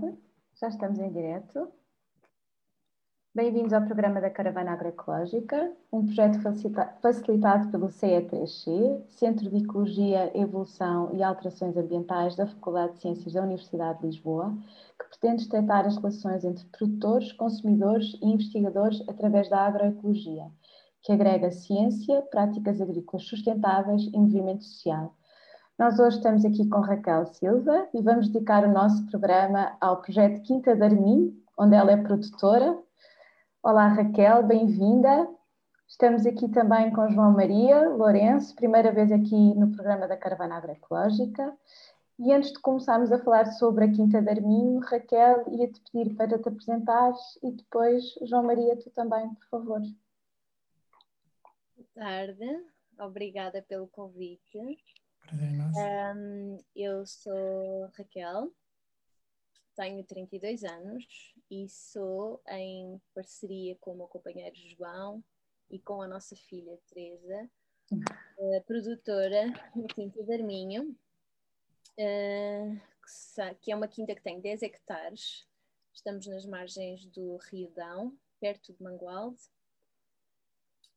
[0.00, 0.16] tarde,
[0.58, 1.68] já estamos em direto.
[3.32, 6.40] Bem-vindos ao programa da Caravana Agroecológica, um projeto
[7.00, 13.42] facilitado pelo CE3C, Centro de Ecologia, Evolução e Alterações Ambientais da Faculdade de Ciências da
[13.42, 14.52] Universidade de Lisboa,
[14.98, 20.50] que pretende estreitar as relações entre produtores, consumidores e investigadores através da agroecologia,
[21.02, 25.14] que agrega ciência, práticas agrícolas sustentáveis e movimento social
[25.80, 30.42] nós hoje estamos aqui com Raquel Silva e vamos dedicar o nosso programa ao projeto
[30.42, 32.78] Quinta de Armin, onde ela é produtora.
[33.62, 35.26] Olá Raquel, bem-vinda.
[35.88, 41.56] Estamos aqui também com João Maria Lourenço, primeira vez aqui no programa da Caravana Agroecológica.
[42.18, 46.38] E antes de começarmos a falar sobre a Quinta de Arminho, Raquel, ia-te pedir para
[46.38, 49.80] te apresentares e depois, João Maria, tu também, por favor.
[51.74, 52.66] Boa tarde,
[52.98, 54.78] obrigada pelo convite.
[55.32, 58.52] Um, eu sou Raquel,
[59.76, 65.22] tenho 32 anos e sou em parceria com o meu companheiro João
[65.70, 67.48] e com a nossa filha Teresa,
[67.92, 70.96] uh, produtora no Quinta de Arminho,
[71.96, 72.80] uh,
[73.60, 75.46] que é uma quinta que tem 10 hectares.
[75.94, 79.40] Estamos nas margens do Rio Dão, perto de Mangualde,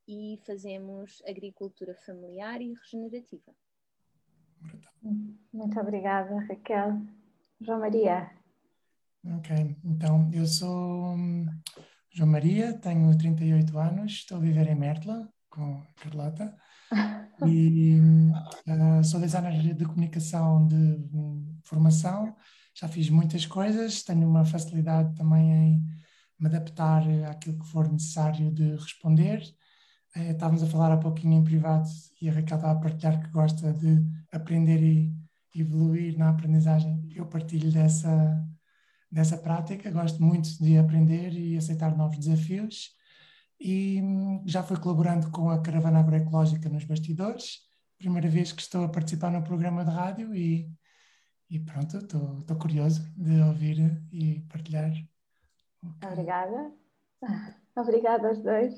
[0.08, 3.54] e fazemos agricultura familiar e regenerativa.
[5.52, 7.02] Muito obrigada, Raquel.
[7.60, 8.30] João Maria.
[9.36, 11.46] Ok, então eu sou hum,
[12.10, 16.54] João Maria, tenho 38 anos, estou a viver em Mertla com a Carlota
[17.46, 17.98] e
[18.66, 22.36] uh, sou designer de comunicação de um, formação.
[22.74, 25.82] Já fiz muitas coisas, tenho uma facilidade também em
[26.38, 29.42] me adaptar àquilo que for necessário de responder
[30.14, 31.88] é, estávamos a falar há pouquinho em privado
[32.20, 35.12] e a Raquel estava a partilhar que gosta de aprender e
[35.54, 37.08] evoluir na aprendizagem.
[37.14, 38.44] Eu partilho dessa,
[39.10, 42.94] dessa prática, gosto muito de aprender e aceitar novos desafios
[43.60, 47.60] e hum, já fui colaborando com a Caravana Agroecológica nos bastidores.
[47.98, 50.70] Primeira vez que estou a participar no programa de rádio e,
[51.50, 53.78] e pronto, estou curioso de ouvir
[54.12, 54.92] e partilhar.
[56.04, 56.72] Obrigada.
[57.76, 58.74] Obrigada aos dois.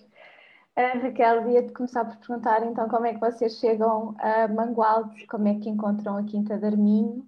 [0.76, 5.48] Uh, Raquel, ia-te começar por perguntar então como é que vocês chegam a Mangualde, como
[5.48, 7.26] é que encontram a Quinta de Arminho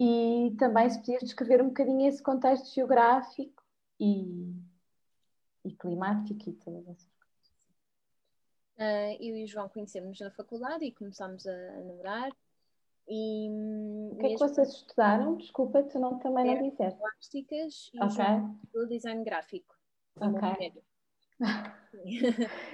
[0.00, 3.62] e também se podias descrever um bocadinho esse contexto geográfico
[4.00, 4.52] e,
[5.64, 7.46] e climático e todas essas coisas.
[8.78, 12.30] Uh, eu e o João conhecemos na faculdade e começámos a, a namorar.
[13.08, 13.48] E,
[14.10, 15.36] o que é que vocês estudaram?
[15.36, 16.98] Desculpa, tu não, também não disseste.
[16.98, 18.82] Plásticas e okay.
[18.82, 19.72] o design gráfico.
[20.20, 20.82] Ok.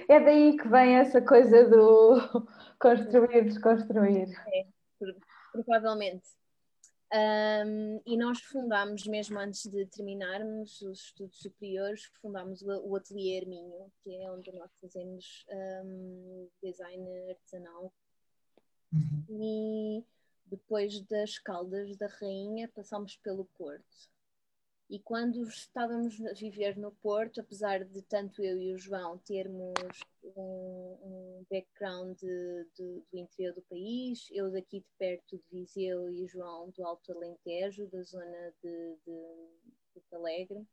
[0.07, 2.17] É daí que vem essa coisa do
[2.79, 4.29] construir, desconstruir.
[4.53, 4.65] É,
[5.51, 6.27] provavelmente.
[7.13, 13.47] Um, e nós fundámos, mesmo antes de terminarmos os estudos superiores, fundámos o, o Atelier
[13.47, 15.45] Minho, que é onde nós fazemos
[15.83, 17.93] um, design artesanal.
[18.91, 19.25] Uhum.
[19.29, 20.05] E
[20.45, 24.12] depois das Caldas da Rainha, passámos pelo Porto.
[24.93, 29.73] E quando estávamos a viver no Porto, apesar de tanto eu e o João termos
[30.23, 36.11] um, um background de, de, do interior do país, eu daqui de perto de Viseu
[36.11, 40.63] e o João do Alto Alentejo, da zona de, de, de Alegre,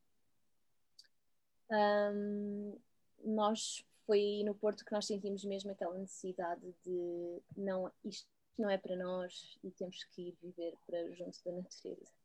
[1.70, 2.78] um,
[3.25, 8.28] nós foi no Porto que nós sentimos mesmo aquela necessidade de não, isto
[8.59, 12.19] não é para nós e temos que ir viver para junto da natureza.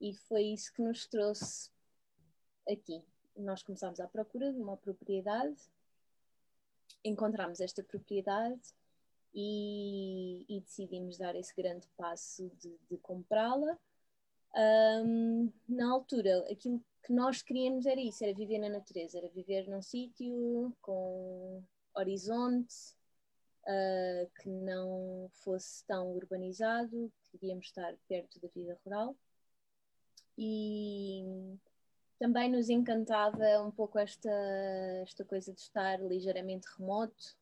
[0.00, 1.70] E foi isso que nos trouxe
[2.68, 3.04] aqui.
[3.36, 5.60] Nós começámos à procura de uma propriedade,
[7.04, 8.60] encontramos esta propriedade
[9.34, 13.78] e, e decidimos dar esse grande passo de, de comprá-la.
[14.56, 19.68] Um, na altura, aquilo que nós queríamos era isso, era viver na natureza, era viver
[19.68, 21.62] num sítio com
[21.94, 22.74] horizonte,
[23.64, 29.14] uh, que não fosse tão urbanizado, queríamos estar perto da vida rural
[30.42, 31.58] e
[32.18, 34.30] também nos encantava um pouco esta,
[35.02, 37.36] esta coisa de estar ligeiramente remoto.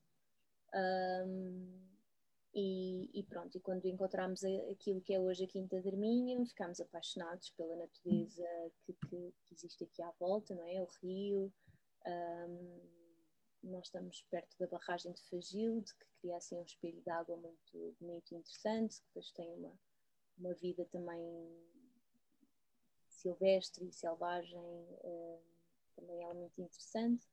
[0.74, 1.78] Um,
[2.52, 4.42] e, e, pronto, e quando encontramos
[4.72, 5.88] aquilo que é hoje a Quinta de
[6.44, 8.44] ficámos apaixonados pela natureza
[8.84, 10.82] que, que, que, existe aqui à volta, não é?
[10.82, 11.52] O rio.
[12.04, 12.80] Um,
[13.62, 17.96] nós estamos perto da barragem de Fagilde, que cria assim um espelho de água muito
[18.00, 19.72] bonito e interessante, que depois tem uma,
[20.36, 21.22] uma vida também
[23.18, 25.40] silvestre e selvagem uh,
[25.96, 27.26] também era muito interessante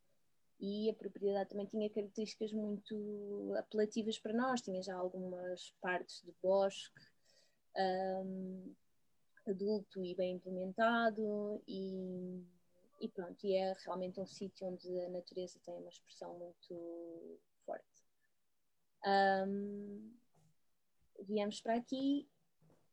[0.60, 6.34] e a propriedade também tinha características muito apelativas para nós, tinha já algumas partes de
[6.42, 7.02] bosque,
[7.78, 8.74] um,
[9.48, 12.42] adulto e bem implementado e,
[13.02, 17.86] e pronto, e é realmente um sítio onde a natureza tem uma expressão muito forte.
[19.06, 20.14] Um,
[21.28, 22.28] viemos para aqui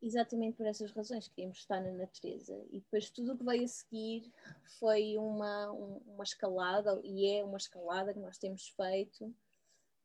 [0.02, 2.54] exatamente por essas razões, queríamos estar na natureza.
[2.70, 4.32] E depois tudo o que veio a seguir
[4.78, 9.32] foi uma, uma escalada, e é uma escalada que nós temos feito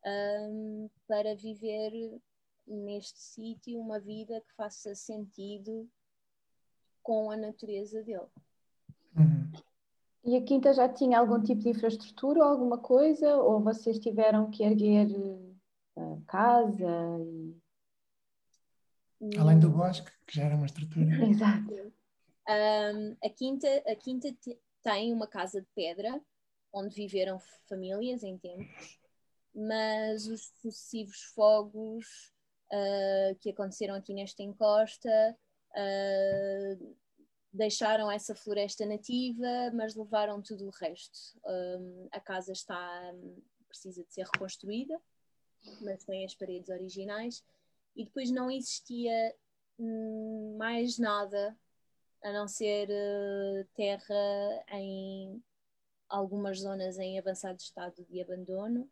[0.06, 2.22] um, para viver
[2.68, 5.90] neste sítio uma vida que faça sentido
[7.02, 8.28] com a natureza dele.
[9.18, 9.52] Uhum.
[10.26, 13.38] E a Quinta já tinha algum tipo de infraestrutura ou alguma coisa?
[13.38, 15.08] Ou vocês tiveram que erguer
[15.96, 17.18] uh, casa?
[17.22, 17.56] E...
[19.40, 21.06] Além do bosque, que já era uma estrutura.
[21.28, 21.94] Exato.
[22.50, 24.30] Um, a Quinta, a quinta
[24.82, 26.22] tem uma casa de pedra
[26.72, 29.00] onde viveram famílias em tempos,
[29.54, 32.06] mas os sucessivos fogos
[32.72, 35.10] uh, que aconteceram aqui nesta encosta
[35.72, 36.96] uh,
[37.52, 41.18] deixaram essa floresta nativa, mas levaram tudo o resto.
[41.46, 43.14] Um, a casa está
[43.68, 45.00] precisa de ser reconstruída,
[45.82, 47.44] mas tem as paredes originais
[47.98, 49.36] e depois não existia
[49.80, 51.58] hum, mais nada
[52.24, 55.44] a não ser uh, terra em
[56.08, 58.90] algumas zonas em avançado estado de abandono.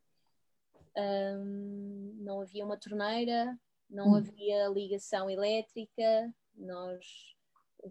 [0.98, 3.57] Um, não havia uma torneira,
[3.90, 4.16] não hum.
[4.16, 7.36] havia ligação elétrica, nós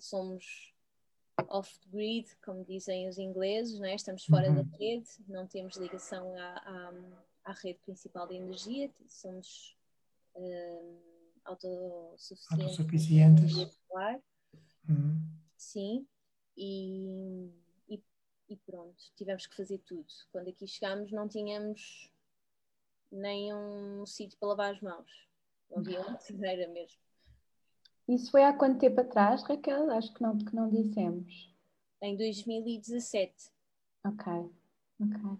[0.01, 0.75] somos
[1.49, 3.95] off-grid, como dizem os ingleses, né?
[3.95, 4.57] estamos fora uhum.
[4.57, 6.93] da rede, não temos ligação à, à,
[7.45, 9.77] à, rede principal de energia, somos
[10.35, 11.01] uh,
[11.45, 12.53] autossuficientes.
[12.53, 13.79] autossuficientes.
[14.89, 15.21] Uhum.
[15.57, 16.07] Sim,
[16.57, 17.51] e,
[17.89, 18.03] e,
[18.49, 20.07] e, pronto, tivemos que fazer tudo.
[20.31, 22.11] Quando aqui chegámos, não tínhamos
[23.11, 25.11] nem um sítio para lavar as mãos,
[25.71, 26.99] não havia uma cadeira mesmo.
[28.07, 29.91] Isso foi há quanto tempo atrás, Raquel?
[29.91, 31.55] Acho que não, que não dissemos.
[32.03, 33.51] Em 2017.
[34.05, 34.33] Ok,
[35.01, 35.39] ok.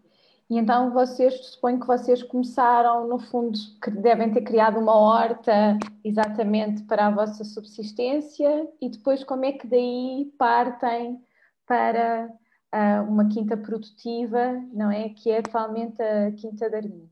[0.51, 5.79] E então vocês, suponho que vocês começaram, no fundo, que devem ter criado uma horta
[6.05, 11.25] exatamente para a vossa subsistência e depois como é que daí partem
[11.67, 12.29] para
[12.75, 15.09] uh, uma quinta produtiva, não é?
[15.09, 17.11] Que é atualmente a Quinta da Arminho.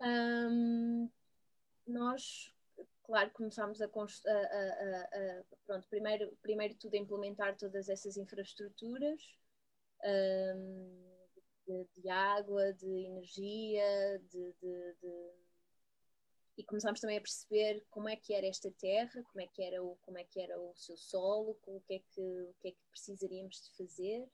[0.00, 1.10] Um,
[1.86, 2.52] nós
[3.02, 9.20] claro, começámos a, a, a, a, pronto, primeiro, primeiro tudo a implementar todas essas infraestruturas
[10.04, 11.02] um,
[11.66, 15.32] de, de, água, de energia, de, de, de,
[16.58, 19.82] e começámos também a perceber como é que era esta terra, como é que era
[19.82, 22.72] o, como é que era o seu solo, o que é que, o que, é
[22.72, 24.28] que precisaríamos de fazer.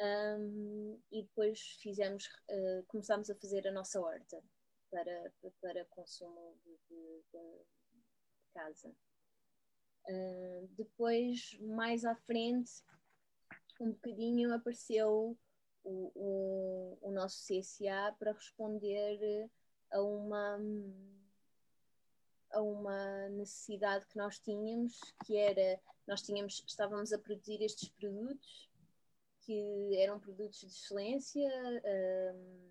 [0.00, 4.42] Um, e depois fizemos, uh, começámos a fazer a nossa horta
[4.90, 7.22] para, para consumo de,
[8.54, 8.94] casa.
[10.08, 12.70] Uh, depois, mais à frente,
[13.82, 15.36] um bocadinho apareceu
[15.82, 19.50] o, o, o nosso CSA para responder
[19.90, 20.58] a uma
[22.50, 28.70] a uma necessidade que nós tínhamos, que era nós tínhamos, estávamos a produzir estes produtos
[29.40, 31.50] que eram produtos de excelência.
[32.34, 32.70] Um,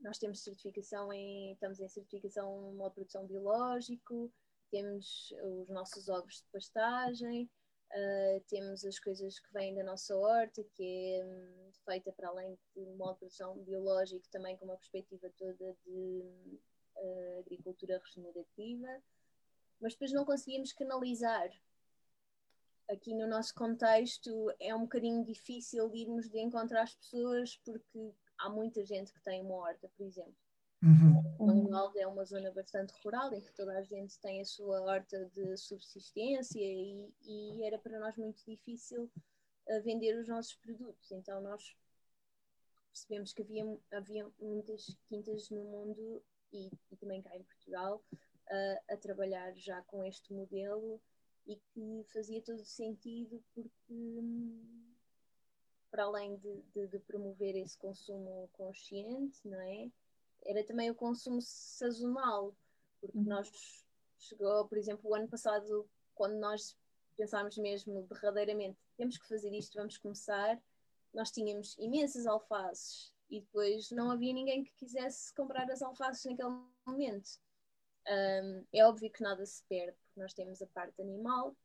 [0.00, 4.32] nós temos certificação em, estamos em certificação uma produção biológico,
[4.70, 7.50] temos os nossos ovos de pastagem,
[7.92, 12.58] uh, temos as coisas que vêm da nossa horta, que é um, feita para além
[12.74, 16.60] de uma produção biológica, também com uma perspectiva toda de
[16.96, 19.02] uh, agricultura regenerativa,
[19.80, 21.50] mas depois não conseguimos canalizar.
[22.88, 24.30] Aqui no nosso contexto
[24.60, 29.42] é um bocadinho difícil irmos de encontrar as pessoas porque há muita gente que tem
[29.42, 30.36] uma horta, por exemplo.
[30.82, 31.15] Uhum.
[31.38, 35.24] Mangualde é uma zona bastante rural em que toda a gente tem a sua horta
[35.26, 39.10] de subsistência e, e era para nós muito difícil
[39.66, 41.10] uh, vender os nossos produtos.
[41.12, 41.76] Então nós
[42.90, 48.92] percebemos que havia, havia muitas quintas no mundo e, e também cá em Portugal uh,
[48.92, 51.00] a trabalhar já com este modelo
[51.46, 54.94] e que fazia todo sentido porque hum,
[55.90, 59.90] para além de, de, de promover esse consumo consciente, não é?
[60.46, 62.56] Era também o consumo sazonal,
[63.00, 63.24] porque uhum.
[63.24, 63.50] nós
[64.18, 66.76] chegou, por exemplo, o ano passado, quando nós
[67.16, 70.60] pensámos mesmo derradeiramente, temos que fazer isto, vamos começar,
[71.12, 76.50] nós tínhamos imensas alfaces e depois não havia ninguém que quisesse comprar as alfaces naquele
[76.86, 77.28] momento.
[78.08, 81.56] Um, é óbvio que nada se perde, porque nós temos a parte animal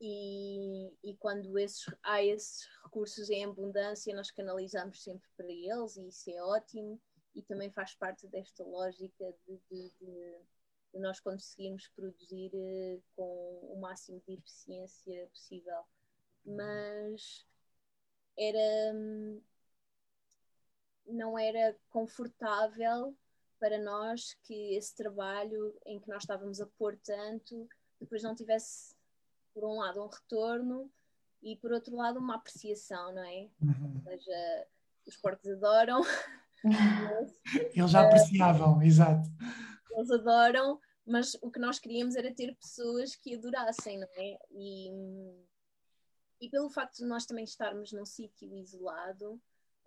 [0.00, 6.08] e, e quando esses, há esses recursos em abundância, nós canalizamos sempre para eles e
[6.08, 7.00] isso é ótimo
[7.34, 10.38] e também faz parte desta lógica de, de, de,
[10.92, 15.82] de nós conseguirmos produzir uh, com o máximo de eficiência possível.
[16.44, 17.46] Mas
[18.36, 18.94] era
[21.06, 23.16] não era confortável
[23.58, 27.68] para nós que esse trabalho em que nós estávamos a pôr tanto
[28.00, 28.96] depois não tivesse
[29.54, 30.90] por um lado um retorno
[31.42, 33.48] e por outro lado uma apreciação, não é?
[33.60, 33.94] Uhum.
[33.94, 34.66] Ou seja,
[35.06, 36.00] os porcos adoram.
[37.74, 39.28] Eles já apreciavam, exato.
[39.90, 44.38] Eles adoram, mas o que nós queríamos era ter pessoas que adorassem, não é?
[44.50, 44.90] E,
[46.40, 49.40] e pelo facto de nós também estarmos num sítio isolado,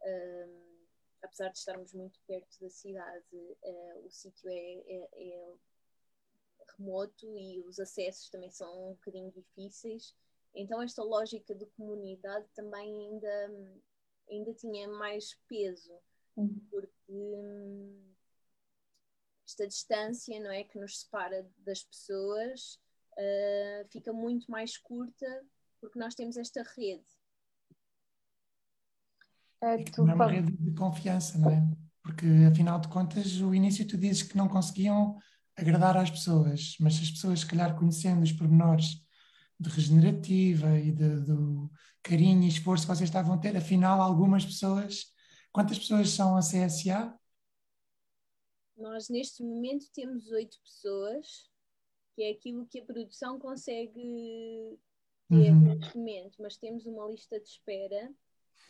[0.04, 0.76] um,
[1.22, 5.54] apesar de estarmos muito perto da cidade, uh, o sítio é, é, é
[6.78, 10.16] remoto e os acessos também são um bocadinho difíceis.
[10.54, 13.76] Então esta lógica de comunidade também ainda,
[14.30, 15.98] ainda tinha mais peso,
[16.70, 18.14] porque hum,
[19.48, 22.80] esta distância não é, que nos separa das pessoas
[23.18, 25.46] uh, fica muito mais curta
[25.80, 27.06] porque nós temos esta rede.
[29.62, 31.64] É, tu é uma rede de confiança, não é?
[32.02, 35.18] Porque afinal de contas, o início tu dizes que não conseguiam
[35.56, 39.04] agradar às pessoas, mas as pessoas, se calhar, conhecendo os pormenores
[39.60, 41.72] de regenerativa e de, do
[42.04, 45.15] carinho e esforço que vocês estavam a ter, afinal, algumas pessoas.
[45.56, 47.18] Quantas pessoas são a CSA?
[48.76, 51.50] Nós, neste momento, temos oito pessoas,
[52.14, 54.78] que é aquilo que a produção consegue
[55.30, 55.62] ter uhum.
[55.62, 58.14] neste momento, mas temos uma lista de espera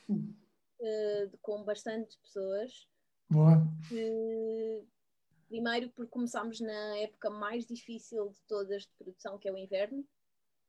[0.08, 2.88] uh, com bastante pessoas.
[3.32, 3.68] Boa.
[3.90, 4.86] Que
[5.48, 10.06] Primeiro porque começámos na época mais difícil de todas de produção, que é o inverno,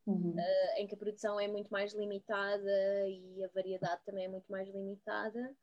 [0.06, 0.30] uhum.
[0.30, 4.50] uh, em que a produção é muito mais limitada e a variedade também é muito
[4.50, 5.54] mais limitada.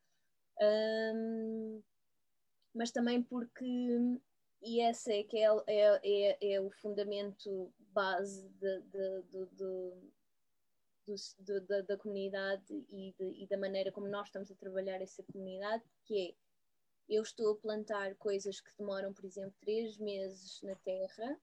[0.64, 1.82] Um,
[2.74, 3.66] mas também porque,
[4.62, 9.46] e esse é que é, é, é, é o fundamento base de, de, de,
[11.40, 15.84] do, da, da, comunidade e, e, da maneira como nós estamos a trabalhar essa comunidade,
[16.06, 16.34] que é
[17.10, 21.38] eu estou a plantar coisas que demoram, por exemplo, três meses na terra,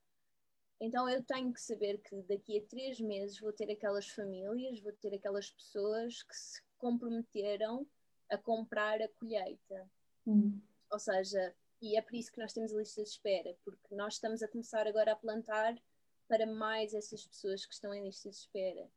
[0.81, 4.93] então eu tenho que saber que daqui a três meses vou ter aquelas famílias, vou
[4.95, 7.87] ter aquelas pessoas que se comprometeram
[8.31, 9.91] a comprar a colheita.
[10.27, 10.61] Hum.
[10.91, 14.15] Ou seja, e é por isso que nós temos a lista de espera, porque nós
[14.15, 15.75] estamos a começar agora a plantar
[16.29, 18.89] para mais essas pessoas que estão em lista de espera.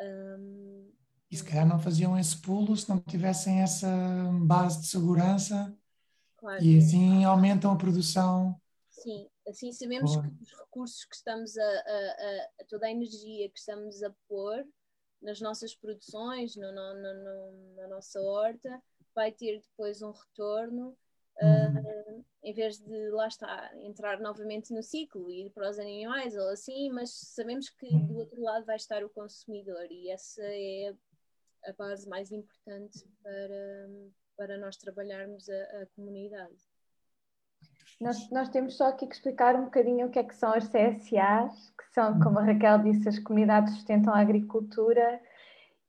[0.00, 0.92] Um,
[1.30, 3.88] e se calhar não faziam esse pulo se não tivessem essa
[4.44, 5.76] base de segurança
[6.36, 6.62] Claro.
[6.62, 8.60] E assim aumentam a produção.
[8.88, 10.22] Sim, assim sabemos Boa.
[10.22, 14.64] que os recursos que estamos a, a, a, toda a energia que estamos a pôr
[15.20, 18.82] nas nossas produções, no, no, no, na nossa horta,
[19.14, 20.96] vai ter depois um retorno,
[21.40, 22.18] uhum.
[22.18, 26.48] uh, em vez de lá está, entrar novamente no ciclo, ir para os animais ou
[26.50, 28.06] assim, mas sabemos que uhum.
[28.06, 30.94] do outro lado vai estar o consumidor e essa é
[31.64, 33.88] a base mais importante para
[34.36, 36.62] para nós trabalharmos a, a comunidade.
[38.00, 40.68] Nós, nós, temos só aqui que explicar um bocadinho o que é que são as
[40.68, 45.20] CSAs, que são, como a Raquel disse, as comunidades que sustentam a agricultura,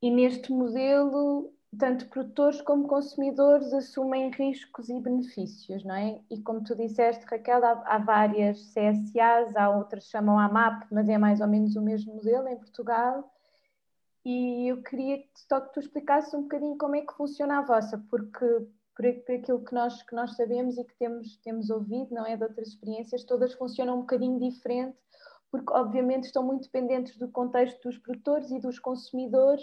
[0.00, 6.20] e neste modelo, tanto produtores como consumidores assumem riscos e benefícios, não é?
[6.30, 11.08] E como tu disseste, Raquel, há, há várias CSAs, há outras que chamam AMAP, mas
[11.08, 13.30] é mais ou menos o mesmo modelo em Portugal,
[14.24, 17.98] e eu queria só que tu explicasses um bocadinho como é que funciona a vossa,
[18.10, 18.44] porque
[18.98, 22.36] por, por aquilo que nós, que nós sabemos e que temos, temos ouvido, não é,
[22.36, 24.98] de outras experiências, todas funcionam um bocadinho diferente,
[25.52, 29.62] porque obviamente estão muito dependentes do contexto dos produtores e dos consumidores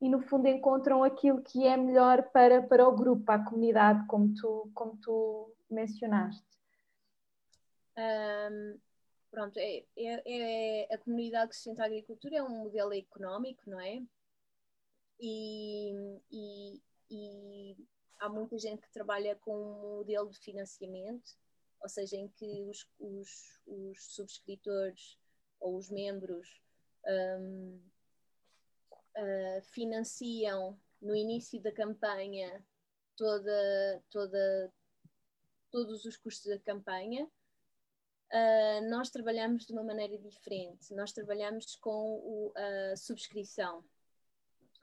[0.00, 4.06] e no fundo encontram aquilo que é melhor para, para o grupo, para a comunidade,
[4.06, 6.46] como tu, como tu mencionaste.
[7.98, 8.78] Um,
[9.30, 13.80] pronto, é, é, é, a comunidade que sustenta a agricultura é um modelo económico, não
[13.80, 14.02] é?
[15.20, 17.76] E, e, e,
[18.22, 21.36] há muita gente que trabalha com um modelo de financiamento,
[21.80, 25.18] ou seja, em que os, os, os subscritores
[25.58, 26.62] ou os membros
[27.04, 27.80] um,
[28.88, 32.64] uh, ah, financiam no início da campanha
[33.16, 34.72] toda, toda,
[35.70, 37.28] todos os custos da campanha
[38.32, 40.94] uh, nós trabalhamos de uma maneira diferente.
[40.94, 43.84] Nós trabalhamos com o, a subscrição,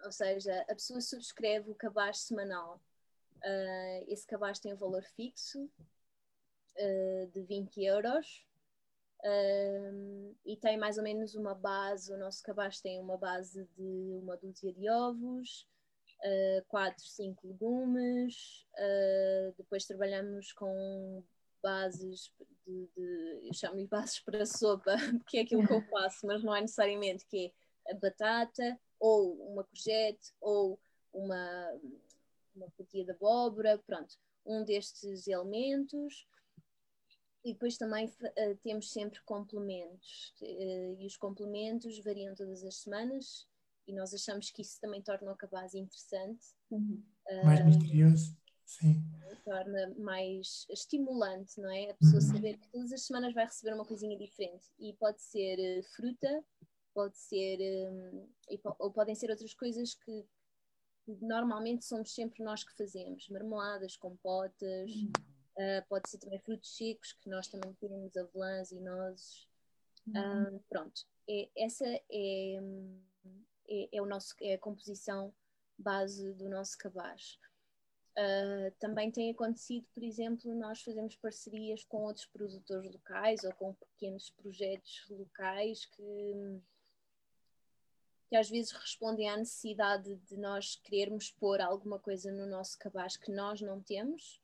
[0.03, 2.81] ou seja, a pessoa subscreve o cabaz semanal.
[3.43, 8.45] Uh, esse cabaz tem um valor fixo uh, de 20 euros.
[9.21, 14.19] Uh, e tem mais ou menos uma base, o nosso cabaz tem uma base de
[14.21, 15.67] uma dúzia de ovos,
[16.23, 18.65] uh, quatro, cinco legumes,
[19.57, 21.21] depois trabalhamos com
[21.61, 22.31] bases
[22.65, 24.95] de, de eu chamo-lhe bases para sopa,
[25.27, 27.53] que é aquilo que eu faço, mas não é necessariamente que
[27.87, 30.79] é a batata, ou uma courgette, ou
[31.13, 31.79] uma,
[32.55, 34.15] uma fatia de abóbora, pronto,
[34.45, 36.27] um destes elementos.
[37.43, 43.47] E depois também uh, temos sempre complementos, uh, e os complementos variam todas as semanas,
[43.87, 46.45] e nós achamos que isso também torna o cabaz interessante.
[46.69, 47.01] Uhum.
[47.29, 49.01] Uh, mais misterioso, sim.
[49.45, 51.91] Torna mais estimulante, não é?
[51.91, 52.33] A pessoa uhum.
[52.33, 56.43] saber que todas as semanas vai receber uma coisinha diferente, e pode ser fruta,
[56.93, 57.57] pode ser,
[57.89, 58.27] um,
[58.79, 60.25] ou podem ser outras coisas que
[61.21, 65.11] normalmente somos sempre nós que fazemos, marmeladas, compotas, uhum.
[65.57, 69.47] uh, pode ser também frutos secos, que nós também temos avelãs e nozes.
[70.07, 70.57] Uhum.
[70.57, 72.01] Uh, pronto, é, essa é,
[73.69, 75.33] é, é, o nosso, é a composição
[75.77, 77.37] base do nosso cabaz.
[78.17, 83.73] Uh, também tem acontecido, por exemplo, nós fazemos parcerias com outros produtores locais ou com
[83.75, 86.61] pequenos projetos locais que
[88.29, 93.17] que às vezes respondem à necessidade de nós querermos pôr alguma coisa no nosso cabaz
[93.17, 94.39] que nós não temos,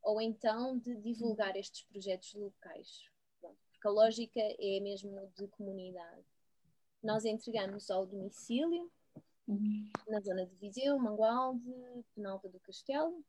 [0.00, 3.10] ou então de divulgar estes projetos locais.
[3.40, 6.24] Porque a lógica é mesmo de comunidade.
[7.02, 8.90] Nós entregamos ao domicílio,
[9.48, 9.90] uhum.
[10.08, 11.74] na zona de Viseu, Mangualde,
[12.14, 13.24] Penalva do Castelo,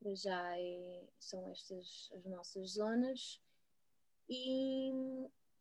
[0.00, 3.38] para já é, são estas as nossas zonas.
[4.30, 4.90] E,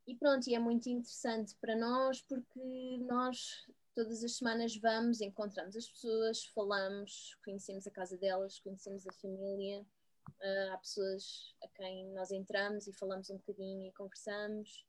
[0.09, 3.63] e pronto, e é muito interessante para nós porque nós
[3.93, 9.85] todas as semanas vamos, encontramos as pessoas, falamos, conhecemos a casa delas, conhecemos a família.
[10.29, 14.83] Uh, há pessoas a quem nós entramos e falamos um bocadinho e conversamos.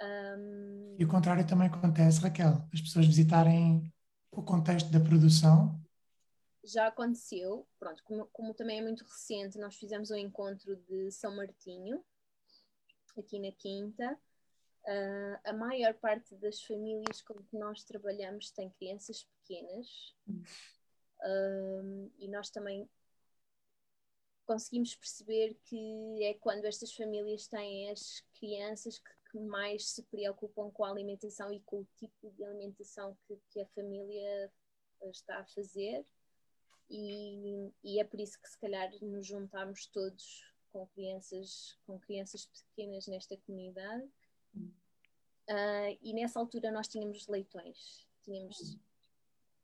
[0.00, 0.96] Um...
[0.98, 3.92] E o contrário também acontece, Raquel, as pessoas visitarem
[4.30, 5.78] o contexto da produção.
[6.64, 11.34] Já aconteceu, pronto, como, como também é muito recente, nós fizemos um encontro de São
[11.34, 12.02] Martinho,
[13.18, 14.18] aqui na Quinta,
[14.84, 20.14] Uh, a maior parte das famílias com que nós trabalhamos tem crianças pequenas.
[20.26, 22.88] Uh, e nós também
[24.44, 30.68] conseguimos perceber que é quando estas famílias têm as crianças que, que mais se preocupam
[30.70, 34.52] com a alimentação e com o tipo de alimentação que, que a família
[35.10, 36.04] está a fazer.
[36.90, 42.46] E, e, é por isso que se calhar nos juntamos todos com crianças com crianças
[42.46, 44.10] pequenas nesta comunidade
[44.54, 48.78] Uh, e nessa altura nós tínhamos leitões, tínhamos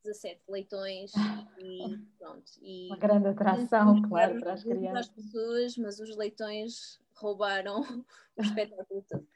[0.05, 1.13] 17 leitões
[1.59, 2.51] e pronto.
[2.61, 4.91] E Uma grande atração, claro, para as crianças.
[4.91, 7.81] Para as pessoas, mas os leitões roubaram
[8.37, 9.27] o espetáculo todo.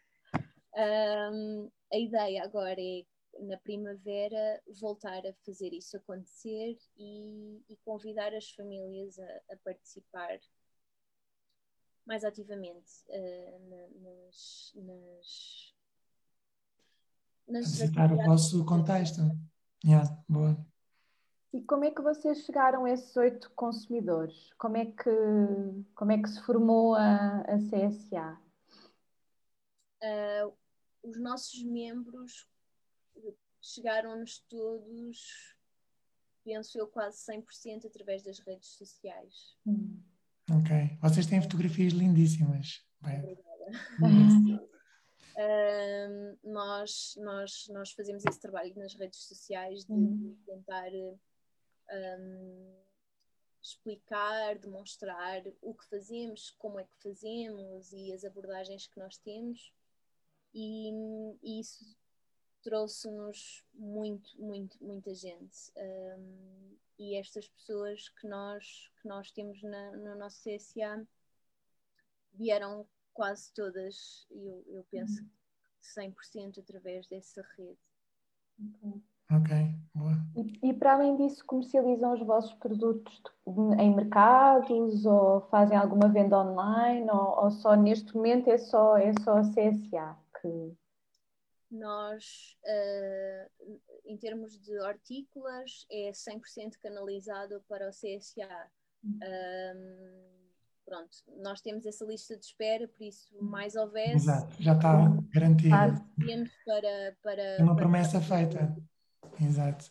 [0.74, 3.04] Um, a ideia agora é,
[3.40, 10.38] na primavera, voltar a fazer isso acontecer e, e convidar as famílias a, a participar
[12.06, 15.72] mais ativamente uh, nas, nas
[17.48, 19.20] visitar o vosso contexto.
[19.84, 20.56] Yeah, boa.
[21.52, 24.50] E como é que vocês chegaram a esses oito consumidores?
[24.56, 25.10] Como é que,
[25.94, 28.40] como é que se formou a, a CSA?
[30.02, 30.52] Uh,
[31.02, 32.48] os nossos membros
[33.60, 35.54] chegaram-nos todos,
[36.42, 39.56] penso eu, quase 100% através das redes sociais.
[39.66, 40.00] Hum.
[40.50, 40.98] Ok.
[41.00, 42.85] Vocês têm fotografias lindíssimas.
[43.00, 43.18] Bem.
[43.18, 43.52] Obrigada.
[46.44, 50.16] nós, nós, nós fazemos esse trabalho nas redes sociais de, uhum.
[50.16, 52.74] de tentar um,
[53.62, 59.72] explicar, demonstrar o que fazemos, como é que fazemos e as abordagens que nós temos.
[60.55, 60.90] E,
[61.42, 61.96] e isso
[62.62, 65.72] trouxe-nos muito, muito, muita gente.
[65.77, 71.07] Um, e estas pessoas que nós, que nós temos na, no nosso CSA
[72.33, 75.25] vieram quase todas, eu, eu penso,
[75.83, 77.79] 100% através dessa rede.
[79.31, 79.57] Ok,
[79.94, 80.12] boa.
[80.37, 83.22] E, e, para além disso, comercializam os vossos produtos
[83.79, 89.12] em mercados ou fazem alguma venda online ou, ou só neste momento é só, é
[89.22, 90.77] só a CSA que...
[91.72, 98.70] Nós, uh, em termos de hortícolas, é 100% canalizado para o CSA.
[99.02, 99.18] Uhum.
[99.22, 100.42] Um,
[100.85, 104.16] pronto, nós temos essa lista de espera, por isso, mais houvesse.
[104.16, 105.74] Exato, já está garantido.
[106.66, 107.42] Para, para.
[107.42, 108.37] É uma promessa para...
[108.37, 108.76] feita.
[109.40, 109.90] Exato.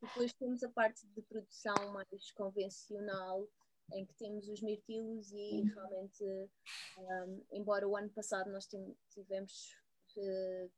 [0.00, 3.46] Depois temos a parte de produção mais convencional,
[3.92, 6.24] em que temos os mirtilos e realmente,
[6.98, 8.66] um, embora o ano passado nós
[9.10, 9.74] tivemos,
[10.16, 10.70] uh,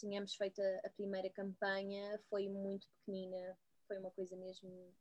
[0.00, 4.92] tínhamos feito a, a, primeira campanha, foi muito pequenina, foi uma coisa mesmo,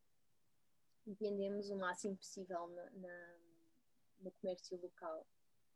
[1.08, 3.36] entendemos o máximo possível na, na
[4.22, 5.26] no comércio local.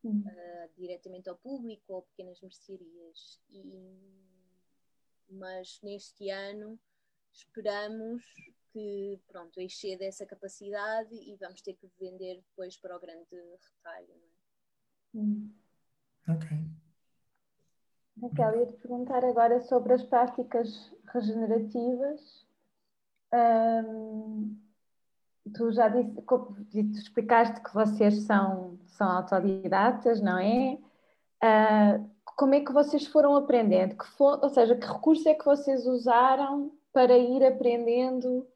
[0.04, 3.40] uh, diretamente ao público ou pequenas mercearias.
[3.50, 3.64] E,
[5.30, 6.78] mas neste ano
[7.32, 8.22] esperamos
[8.74, 14.14] que pronto, exceda essa capacidade e vamos ter que vender depois para o grande retalho.
[14.14, 15.18] É?
[15.18, 15.54] Hum.
[16.28, 16.48] Ok.
[18.24, 22.46] Raquel, ia-te perguntar agora sobre as práticas regenerativas.
[25.54, 30.78] Tu já disse, tu explicaste que vocês são, são autodidatas, não é?
[31.44, 33.98] Uh, como é que vocês foram aprendendo?
[33.98, 38.48] Que for, ou seja, que recurso é que vocês usaram para ir aprendendo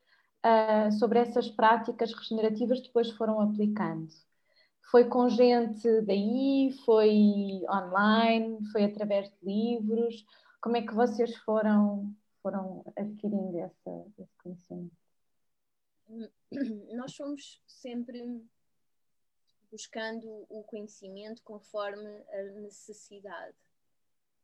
[0.46, 4.08] uh, sobre essas práticas regenerativas depois foram aplicando?
[4.90, 6.72] Foi com gente daí?
[6.86, 8.66] Foi online?
[8.72, 10.26] Foi através de livros?
[10.62, 14.96] Como é que vocês foram, foram adquirindo essa, esse conhecimento?
[16.96, 18.42] Nós fomos sempre
[19.70, 23.58] buscando o conhecimento conforme a necessidade.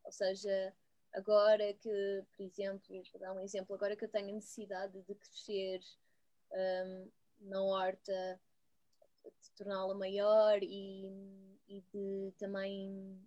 [0.04, 0.74] Ou seja,
[1.14, 5.80] agora que, por exemplo, vou dar um exemplo, agora que eu tenho necessidade de crescer
[6.52, 8.40] um, na horta,
[9.24, 11.10] de torná-la maior e,
[11.68, 13.20] e de também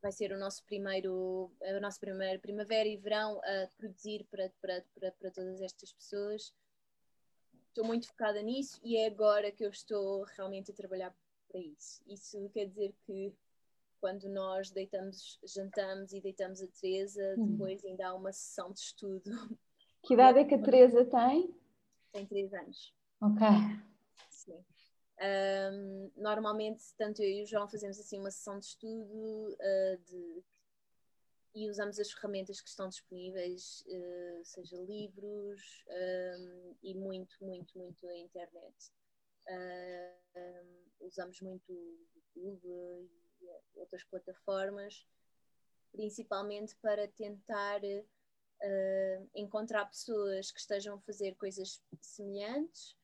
[0.00, 4.84] vai ser o nosso primeiro, a nossa primeira primavera e verão a produzir para, para,
[4.94, 6.54] para, para todas estas pessoas.
[7.68, 11.14] Estou muito focada nisso e é agora que eu estou realmente a trabalhar
[11.48, 12.02] para isso.
[12.06, 13.32] Isso quer dizer que
[14.00, 17.46] quando nós deitamos, jantamos e deitamos a Teresa, hum.
[17.52, 19.30] depois ainda há uma sessão de estudo.
[20.02, 21.54] Que idade é que a Teresa tem?
[22.12, 22.94] Tem três anos.
[23.20, 23.46] Ok.
[25.20, 30.44] Um, normalmente, tanto eu e o João fazemos assim uma sessão de estudo uh, de,
[31.54, 38.06] e usamos as ferramentas que estão disponíveis, uh, seja livros um, e muito, muito, muito
[38.06, 38.92] a internet.
[39.50, 41.72] Um, usamos muito
[42.36, 45.04] YouTube e outras plataformas,
[45.90, 52.96] principalmente para tentar uh, encontrar pessoas que estejam a fazer coisas semelhantes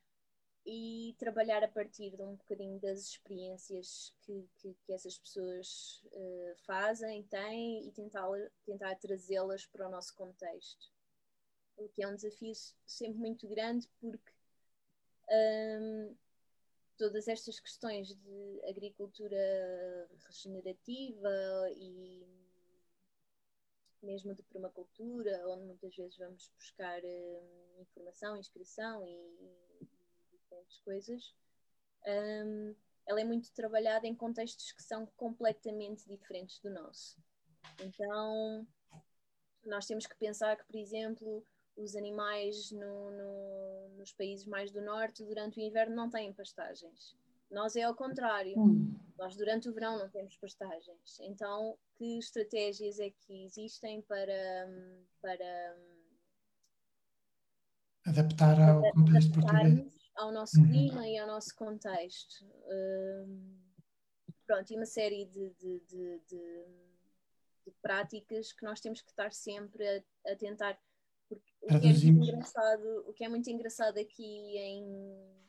[0.67, 6.57] e trabalhar a partir de um bocadinho das experiências que, que, que essas pessoas uh,
[6.65, 8.27] fazem, têm e tentar,
[8.65, 10.91] tentar trazê-las para o nosso contexto.
[11.77, 12.53] O que é um desafio
[12.87, 14.33] sempre muito grande porque
[15.31, 16.17] um,
[16.97, 21.31] todas estas questões de agricultura regenerativa
[21.77, 22.25] e
[24.03, 29.74] mesmo de permacultura, onde muitas vezes vamos buscar uh, informação, inscrição e,
[30.55, 31.35] diferentes coisas,
[32.07, 32.75] um,
[33.07, 37.17] ela é muito trabalhada em contextos que são completamente diferentes do nosso.
[37.81, 38.67] Então,
[39.65, 41.45] nós temos que pensar que, por exemplo,
[41.77, 47.17] os animais no, no, nos países mais do norte durante o inverno não têm pastagens.
[47.51, 48.59] Nós é ao contrário.
[48.59, 48.99] Hum.
[49.19, 51.21] Nós durante o verão não temos pastagens.
[51.21, 54.69] Então, que estratégias é que existem para,
[55.21, 55.77] para
[58.07, 60.04] adaptar ao contexto português?
[60.17, 60.71] Ao nosso uhum.
[60.71, 62.45] clima e ao nosso contexto.
[62.67, 63.59] Um,
[64.47, 66.65] pronto, e uma série de, de, de, de,
[67.83, 70.79] práticas que nós temos que estar sempre a, a tentar.
[71.29, 75.45] Porque o que, é muito engraçado, o que é muito engraçado aqui em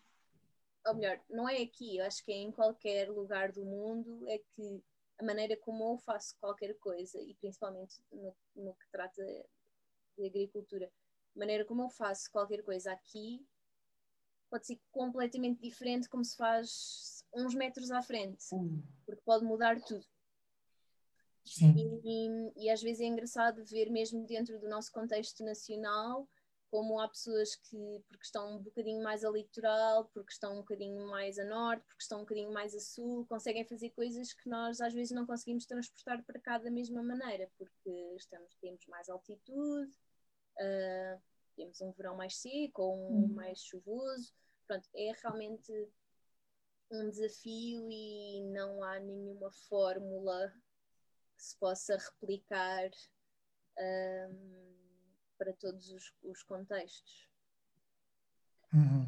[0.86, 4.38] ou melhor, não é aqui, eu acho que é em qualquer lugar do mundo, é
[4.38, 4.84] que
[5.20, 9.24] a maneira como eu faço qualquer coisa, e principalmente no, no que trata
[10.18, 10.92] de agricultura,
[11.36, 13.46] a maneira como eu faço qualquer coisa aqui
[14.50, 18.46] pode ser completamente diferente como se faz uns metros à frente,
[19.06, 20.06] porque pode mudar tudo.
[21.62, 26.28] E, e, e, às vezes é engraçado ver mesmo dentro do nosso contexto nacional
[26.76, 31.08] como há pessoas que, porque estão um bocadinho mais a litoral, porque estão um bocadinho
[31.08, 34.82] mais a norte, porque estão um bocadinho mais a sul, conseguem fazer coisas que nós
[34.82, 39.92] às vezes não conseguimos transportar para cá da mesma maneira, porque estamos, temos mais altitude,
[40.60, 41.22] uh,
[41.56, 43.34] temos um verão mais seco ou um hum.
[43.34, 44.34] mais chuvoso.
[44.68, 45.72] Pronto, é realmente
[46.92, 50.54] um desafio e não há nenhuma fórmula
[51.38, 52.90] que se possa replicar.
[53.78, 54.66] Um,
[55.38, 57.28] para todos os, os contextos.
[58.74, 59.08] Uhum.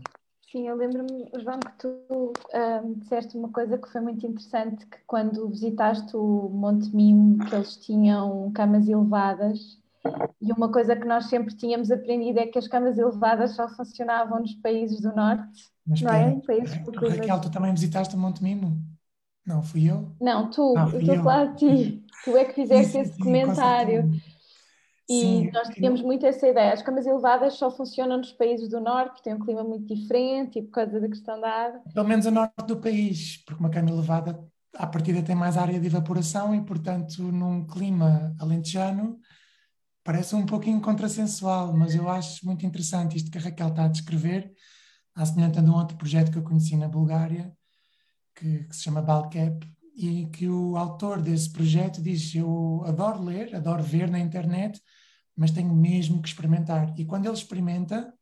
[0.49, 4.97] Sim, eu lembro-me, João, que tu um, disseste uma coisa que foi muito interessante, que
[5.05, 9.77] quando visitaste o Monte Mimo, que eles tinham camas elevadas,
[10.41, 14.39] e uma coisa que nós sempre tínhamos aprendido é que as camas elevadas só funcionavam
[14.39, 16.39] nos países do Norte, Mas, não é?
[16.45, 18.81] Países Raquel, tu também visitaste o Monte Mimo?
[19.45, 20.11] Não, fui eu?
[20.19, 22.03] Não, tu, ah, eu estou a falar de ti.
[22.25, 24.11] Tu é que fizeste sim, esse sim, comentário.
[25.09, 26.73] E Sim, nós tínhamos muito essa ideia.
[26.73, 30.59] As camas elevadas só funcionam nos países do norte, porque têm um clima muito diferente
[30.59, 31.81] e por causa da questão da água.
[31.93, 34.37] Pelo menos a norte do país, porque uma cama elevada
[34.75, 39.17] à partida tem mais área de evaporação e, portanto, num clima alentejano,
[40.07, 43.89] parece um pouquinho contrassensual, mas eu acho muito interessante isto que a Raquel está a
[43.89, 44.49] descrever,
[45.13, 47.51] à semelhança de um outro projeto que eu conheci na Bulgária,
[48.33, 53.53] que, que se chama Balcap, e que o autor desse projeto diz: Eu adoro ler,
[53.53, 54.81] adoro ver na internet,
[55.35, 56.97] mas tenho mesmo que experimentar.
[56.97, 58.13] E quando ele experimenta,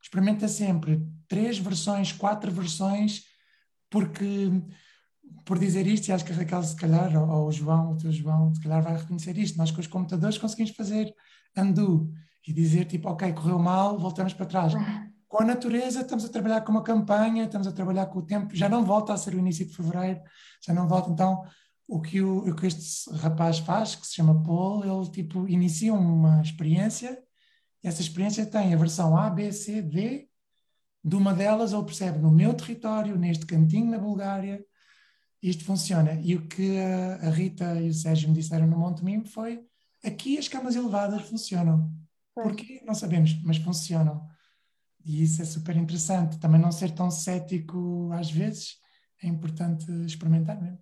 [0.00, 3.24] experimenta sempre três versões, quatro versões,
[3.90, 4.52] porque
[5.44, 7.96] por dizer isto, e acho que a Raquel, se calhar, ou, ou o João, o
[7.96, 11.14] teu João, se calhar vai reconhecer isto, nós com os computadores conseguimos fazer
[11.56, 12.12] undo
[12.46, 14.72] e dizer tipo, ok, correu mal, voltamos para trás.
[15.28, 18.54] Com a natureza estamos a trabalhar com uma campanha, estamos a trabalhar com o tempo,
[18.54, 20.20] já não volta a ser o início de fevereiro,
[20.64, 21.42] já não volta, então
[21.88, 25.92] o que, o, o que este rapaz faz, que se chama Paul, ele tipo inicia
[25.92, 27.18] uma experiência,
[27.82, 30.28] e essa experiência tem a versão A, B, C, D,
[31.02, 34.64] de uma delas ele percebe no meu território, neste cantinho na Bulgária,
[35.48, 36.18] isto funciona.
[36.22, 39.62] E o que a Rita e o Sérgio me disseram no Monte Mimo foi
[40.02, 41.90] aqui as camas elevadas funcionam.
[42.34, 42.82] Porquê?
[42.84, 44.26] Não sabemos, mas funcionam.
[45.04, 46.38] E isso é super interessante.
[46.38, 48.78] Também não ser tão cético às vezes,
[49.22, 50.78] é importante experimentar mesmo.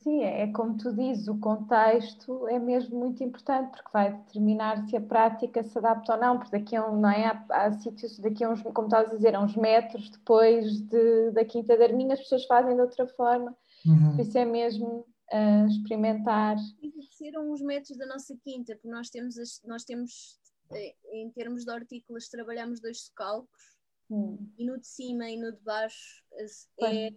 [0.00, 4.86] Sim, é, é como tu dizes, o contexto é mesmo muito importante porque vai determinar
[4.86, 7.26] se a prática se adapta ou não, porque daqui a um, não é?
[7.26, 11.30] Há, há sítios, daqui a uns, como estavas a dizer, a uns metros depois de,
[11.30, 14.16] da Quinta da Arminha, as pessoas fazem de outra forma Uhum.
[14.16, 16.56] Por isso é mesmo uh, experimentar.
[17.10, 20.38] Ser uns metros da nossa quinta, porque nós temos, as, nós temos
[20.72, 23.78] eh, em termos de hortícolas, trabalhamos dois socalcos
[24.10, 24.50] hum.
[24.58, 26.24] e no de cima e no de baixo
[26.80, 27.12] é,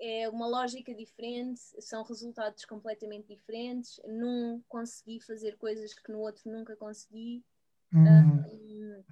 [0.00, 4.00] é uma lógica diferente, são resultados completamente diferentes.
[4.06, 7.44] Num consegui fazer coisas que no outro nunca consegui.
[7.92, 9.04] Uhum.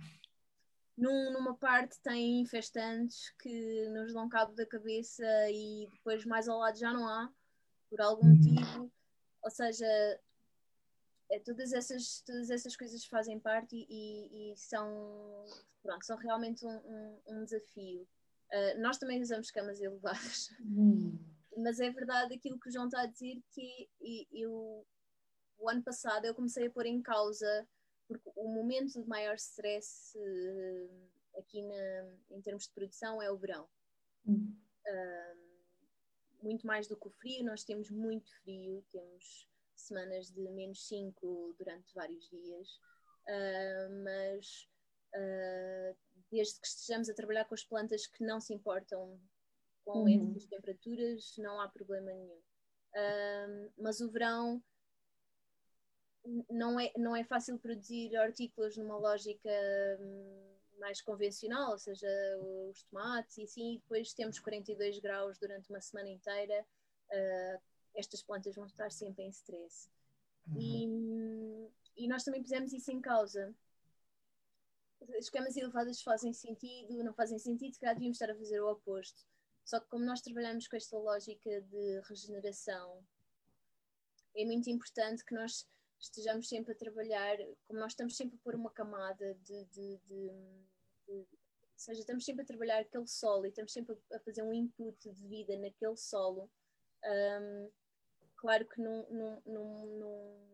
[0.97, 6.59] Num, numa parte tem infestantes que nos dão cabo da cabeça e depois mais ao
[6.59, 7.31] lado já não há,
[7.91, 8.91] por algum motivo.
[9.43, 9.87] Ou seja,
[11.31, 15.45] é, todas, essas, todas essas coisas fazem parte e, e, são,
[15.83, 18.07] pronto, são realmente um, um, um desafio.
[18.53, 21.19] Uh, nós também usamos camas elevadas, uhum.
[21.57, 23.89] mas é verdade aquilo que o João está a dizer que
[24.33, 24.87] eu,
[25.59, 27.67] o ano passado eu comecei a pôr em causa
[28.07, 33.37] porque o momento de maior stress uh, aqui na, em termos de produção é o
[33.37, 33.69] verão.
[34.25, 34.57] Uhum.
[34.87, 35.47] Uh,
[36.43, 41.55] muito mais do que o frio, nós temos muito frio, temos semanas de menos 5
[41.59, 42.81] durante vários dias,
[43.29, 44.69] uh, mas
[46.31, 49.19] desde que estejamos a trabalhar com as plantas que não se importam
[49.83, 50.31] com uhum.
[50.31, 52.43] essas temperaturas, não há problema nenhum.
[53.79, 54.63] mas o verão
[56.51, 59.51] não é, não é fácil produzir hortícolas numa lógica
[60.01, 62.09] hum, mais convencional, ou seja,
[62.69, 66.67] os tomates e assim, e depois temos 42 graus durante uma semana inteira,
[67.11, 67.63] uh,
[67.95, 69.89] estas plantas vão estar sempre em stress.
[70.49, 71.71] Uhum.
[71.97, 73.55] E, e nós também pusemos isso em causa.
[75.19, 78.71] As camas elevadas fazem sentido, não fazem sentido, se calhar devíamos estar a fazer o
[78.71, 79.25] oposto.
[79.65, 83.05] Só que como nós trabalhamos com esta lógica de regeneração,
[84.37, 85.67] é muito importante que nós
[85.99, 90.31] estejamos sempre a trabalhar, como nós estamos sempre a pôr uma camada de, de, de,
[91.07, 91.27] de
[91.77, 94.97] ou seja, estamos sempre a trabalhar aquele solo e estamos sempre a fazer um input
[95.11, 96.51] de vida naquele solo.
[97.05, 97.71] Um,
[98.37, 99.87] claro que num, num, num,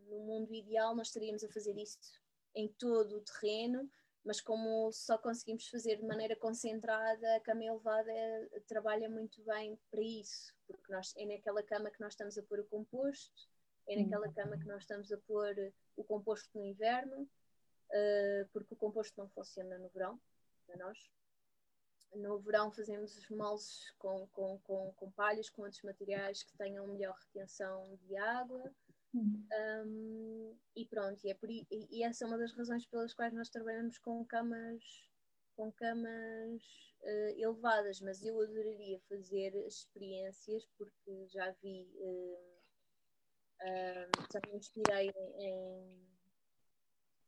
[0.09, 1.99] num, mundo ideal nós estaríamos a fazer isso
[2.55, 3.89] em todo o terreno,
[4.25, 8.13] mas como só conseguimos fazer de maneira concentrada, a cama elevada
[8.67, 12.61] trabalha muito bem para isso, porque nós, é naquela cama que nós estamos a pôr
[12.61, 13.49] o composto,
[13.93, 15.55] é naquela cama que nós estamos a pôr
[15.97, 20.21] o composto no inverno, uh, porque o composto não funciona no verão,
[20.67, 20.99] para nós.
[22.15, 26.87] No verão fazemos os moldes com, com, com, com palhas, com outros materiais que tenham
[26.87, 28.73] melhor retenção de água.
[29.15, 30.59] Um, uhum.
[30.75, 33.51] e pronto, e, é por, e, e, essa é uma das razões pelas quais nós
[33.51, 34.83] trabalhamos com camas
[35.55, 36.63] com camas
[37.03, 42.62] uh, elevadas, mas eu adoraria fazer experiências porque já vi uh,
[44.33, 46.07] já me inspirei em,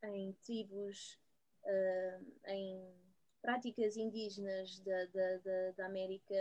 [0.02, 1.18] em tribos,
[1.64, 2.94] uh, em
[3.40, 6.34] práticas indígenas da, da, da, América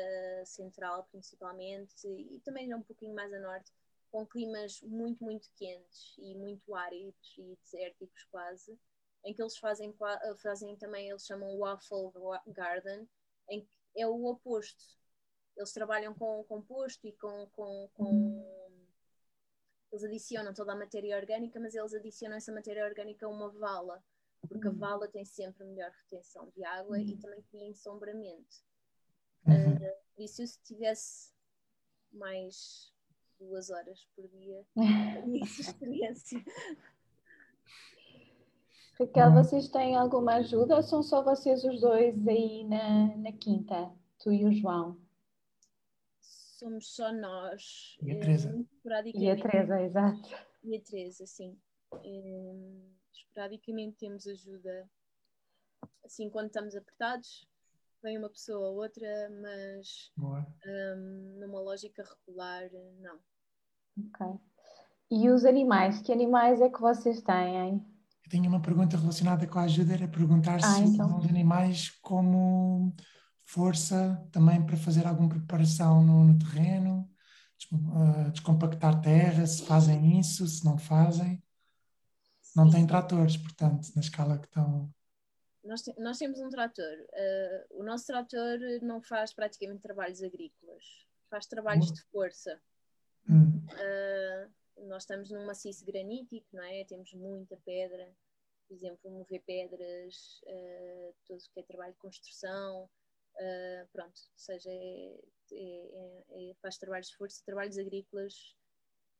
[0.45, 3.71] Central, principalmente, e também um pouquinho mais a norte,
[4.11, 8.79] com climas muito, muito quentes e muito áridos e desérticos quase,
[9.25, 9.93] em que eles fazem,
[10.41, 12.11] fazem também, eles chamam Waffle
[12.47, 13.07] Garden,
[13.49, 14.83] em que é o oposto.
[15.55, 18.62] Eles trabalham com composto e com, com, com uhum
[19.93, 24.03] eles adicionam toda a matéria orgânica, mas eles adicionam essa matéria orgânica a uma vala,
[24.47, 24.73] porque uhum.
[24.73, 27.03] a vala tem sempre melhor retenção de água uhum.
[27.03, 28.55] e também cria ensombramento.
[29.45, 29.75] Uhum.
[29.75, 31.31] Uh, e se eu tivesse
[32.11, 32.91] mais
[33.39, 34.65] duas horas por dia
[35.43, 36.43] essa experiência.
[38.99, 43.91] Raquel, vocês têm alguma ajuda ou são só vocês os dois aí na, na quinta,
[44.17, 45.02] tu e o João?
[46.63, 47.97] Somos só nós.
[48.01, 48.65] E a Teresa.
[49.13, 50.29] E a Teresa, exato.
[50.63, 51.59] E a Teresa, sim.
[51.91, 54.89] Um, esporadicamente temos ajuda
[56.05, 57.45] assim quando estamos apertados,
[58.01, 59.05] vem uma pessoa ou outra,
[59.41, 62.69] mas um, numa lógica regular,
[63.01, 63.19] não.
[64.07, 64.39] Ok.
[65.11, 66.01] E os animais?
[66.01, 67.85] Que animais é que vocês têm?
[68.23, 71.17] Eu tenho uma pergunta relacionada com a ajuda, era perguntar ah, se então.
[71.17, 72.95] os animais como
[73.45, 77.09] força também para fazer alguma preparação no, no terreno,
[77.71, 81.41] uh, descompactar terra, se fazem isso, se não fazem.
[82.55, 84.93] Não têm tratores, portanto, na escala que estão
[85.63, 86.83] nós, te, nós temos um trator.
[86.83, 90.83] Uh, o nosso trator não faz praticamente trabalhos agrícolas,
[91.29, 92.61] faz trabalhos de força.
[93.29, 94.51] Uh,
[94.87, 96.83] nós estamos num maciço granítico, não é?
[96.83, 98.11] Temos muita pedra,
[98.67, 102.89] por exemplo, mover pedras, uh, tudo que é trabalho de construção,
[103.35, 105.19] uh, pronto, ou seja, é,
[105.51, 108.55] é, é, faz trabalhos de força, trabalhos agrícolas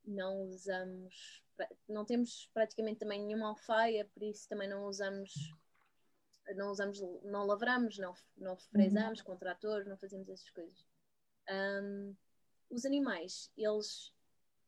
[0.06, 1.43] não usamos,
[1.88, 5.32] não temos praticamente também nenhuma alfaia, por isso também não usamos
[6.56, 9.26] não usamos, não lavramos, não, não fresamos uhum.
[9.26, 10.86] com trator, não fazemos essas coisas.
[11.49, 12.15] Um,
[12.69, 14.13] os animais, eles,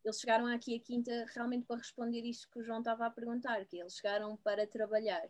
[0.04, 3.64] eles chegaram aqui a quinta realmente para responder isto que o João estava a perguntar,
[3.66, 5.28] que eles chegaram para trabalhar.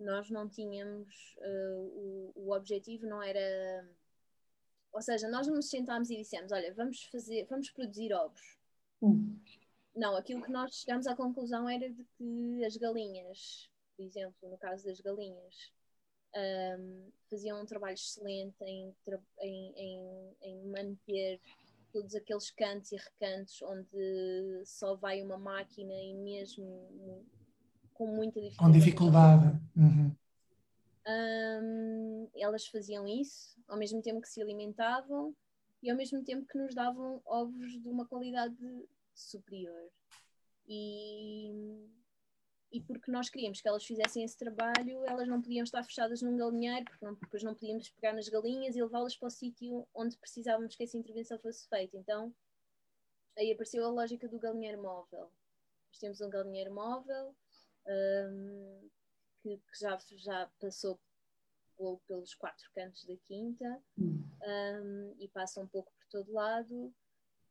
[0.00, 3.88] Nós não tínhamos, uh, o, o objetivo não era,
[4.92, 8.58] ou seja, nós não nos sentámos e dissemos, olha, vamos fazer, vamos produzir ovos.
[9.00, 9.38] Uhum.
[9.94, 14.56] Não, aquilo que nós chegamos à conclusão era de que as galinhas por exemplo, no
[14.56, 15.70] caso das galinhas,
[16.34, 18.94] um, faziam um trabalho excelente em,
[19.42, 21.38] em, em, em, manter
[21.92, 27.26] todos aqueles cantos e recantos onde só vai uma máquina e mesmo
[28.00, 28.72] com muita dificuldade.
[28.72, 29.60] Com dificuldade.
[29.76, 30.16] Uhum.
[31.06, 35.36] Um, elas faziam isso, ao mesmo tempo que se alimentavam
[35.82, 38.56] e ao mesmo tempo que nos davam ovos de uma qualidade
[39.14, 39.90] superior.
[40.66, 41.52] E
[42.72, 46.36] e porque nós queríamos que elas fizessem esse trabalho, elas não podiam estar fechadas num
[46.36, 50.16] galinheiro, porque não, depois não podíamos pegar nas galinhas e levá-las para o sítio onde
[50.16, 51.96] precisávamos que essa intervenção fosse feita.
[51.96, 52.32] Então,
[53.36, 55.32] aí apareceu a lógica do galinheiro móvel.
[55.88, 57.34] Nós temos um galinheiro móvel
[57.86, 58.90] um,
[59.42, 61.00] que, que, já, já passou
[62.06, 66.94] pelos quatro cantos da quinta um, e passa um pouco por todo lado,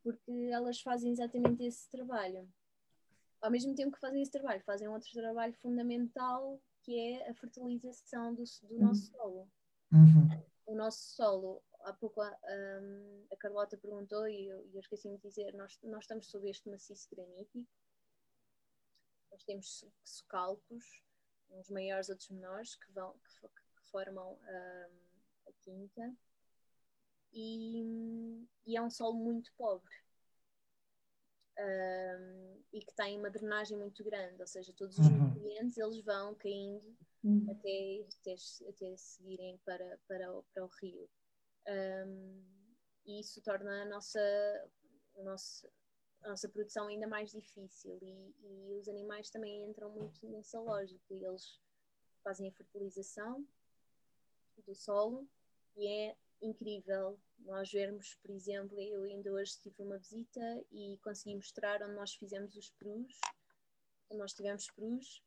[0.02, 2.48] porque elas fazem exatamente esse trabalho
[3.40, 8.34] ao mesmo tempo que fazem esse trabalho, fazem outro trabalho fundamental que é a fertilização
[8.34, 8.80] do, do uhum.
[8.80, 9.50] nosso solo.
[9.92, 10.28] Uhum.
[10.66, 15.52] O nosso solo, há pouco um, a Carlota perguntou e eu, eu esqueci de dizer,
[15.54, 17.68] nós, nós estamos sob este maciço granítico,
[19.30, 21.02] nós temos socalcos,
[21.50, 26.14] uns maiores, outros menores, que, vão, que, que formam um, a quinta,
[27.32, 29.94] e, e é um solo muito pobre
[31.60, 35.28] um, e que tem uma drenagem muito grande, ou seja, todos os uhum.
[35.28, 37.46] nutrientes eles vão caindo uhum.
[37.50, 38.34] até, até,
[38.68, 41.08] até seguirem para, para, o, para o rio.
[41.68, 42.44] Um,
[43.04, 44.20] e isso torna a nossa,
[45.16, 45.70] a nossa,
[46.22, 51.14] a nossa produção ainda mais difícil e, e os animais também entram muito nessa lógica.
[51.14, 51.58] Eles
[52.22, 53.46] fazem a fertilização
[54.66, 55.26] do solo
[55.76, 61.36] e é incrível nós vermos, por exemplo, eu ainda hoje tive uma visita e consegui
[61.36, 63.18] mostrar onde nós fizemos os perus,
[64.10, 65.22] onde nós tivemos perus,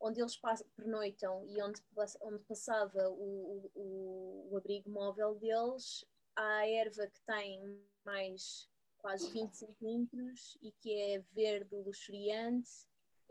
[0.00, 0.38] onde eles
[0.76, 1.82] pernoitam e onde,
[2.22, 6.04] onde passava o, o, o abrigo móvel deles,
[6.36, 12.70] a erva que tem mais quase 20 centímetros e que é verde luxuriante,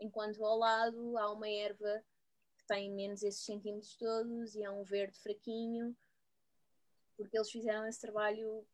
[0.00, 2.02] enquanto ao lado há uma erva
[2.58, 5.96] que tem menos esses centímetros todos e é um verde fraquinho
[7.18, 8.64] porque eles fizeram esse trabalho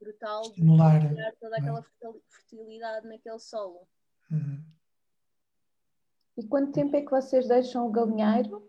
[0.00, 2.12] brutal Estimular, de criar toda aquela é?
[2.30, 3.86] fertilidade naquele solo.
[4.30, 4.64] Uhum.
[6.38, 8.66] E quanto tempo é que vocês deixam o galinheiro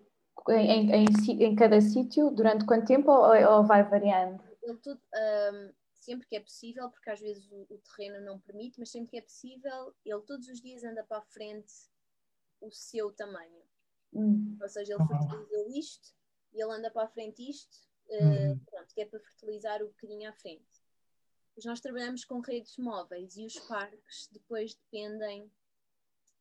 [0.49, 1.05] em, em,
[1.45, 2.29] em cada sítio?
[2.31, 4.43] Durante quanto tempo ou, ou vai variando?
[4.83, 5.73] Tudo, um,
[6.03, 9.17] sempre que é possível, porque às vezes o, o, terreno não permite, mas sempre que
[9.17, 11.73] é possível, ele todos os dias anda para a frente
[12.59, 13.63] o seu tamanho.
[14.13, 14.57] Hum.
[14.61, 16.13] Ou seja, ele fertiliza isto
[16.53, 18.59] e ele anda para a frente isto uhum.
[18.59, 20.65] pronto, que é para fertilizar o bocadinho à frente.
[21.55, 25.51] Mas nós trabalhamos com redes móveis e os parques depois dependem,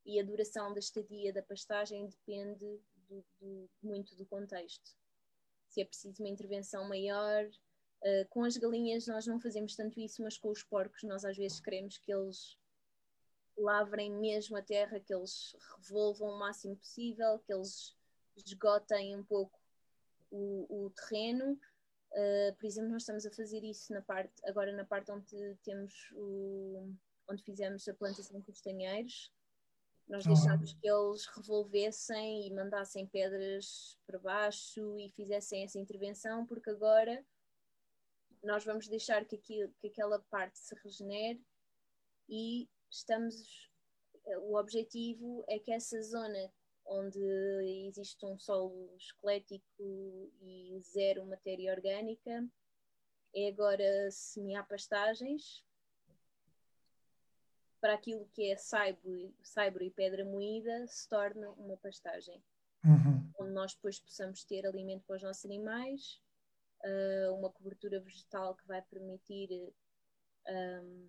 [0.04, 4.96] e a duração da estadia da pastagem depende do, do, muito do contexto.
[5.68, 7.48] Se é preciso uma intervenção maior,
[8.02, 11.36] Uh, com as galinhas nós não fazemos tanto isso, mas com os porcos nós às
[11.36, 12.58] vezes queremos que eles
[13.56, 17.94] lavrem mesmo a terra, que eles revolvam o máximo possível, que eles
[18.36, 19.58] esgotem um pouco
[20.30, 21.58] o, o terreno.
[22.12, 26.10] Uh, por exemplo, nós estamos a fazer isso na parte, agora na parte onde temos
[26.14, 26.92] o,
[27.28, 29.30] onde fizemos a plantação de castanheiros.
[30.08, 36.70] Nós deixámos que eles revolvessem e mandassem pedras para baixo e fizessem essa intervenção, porque
[36.70, 37.24] agora
[38.42, 41.42] nós vamos deixar que, aquilo, que aquela parte se regenere
[42.28, 43.68] e estamos.
[44.42, 46.52] O objetivo é que essa zona
[46.90, 47.20] onde
[47.86, 52.44] existe um solo esquelético e zero matéria orgânica,
[53.34, 55.64] é agora semear pastagens
[57.80, 62.42] para aquilo que é saibro, saibro e pedra moída se torna uma pastagem.
[62.84, 63.30] Uhum.
[63.38, 66.20] Onde nós depois possamos ter alimento para os nossos animais,
[66.84, 69.48] uh, uma cobertura vegetal que vai permitir
[70.48, 71.08] um,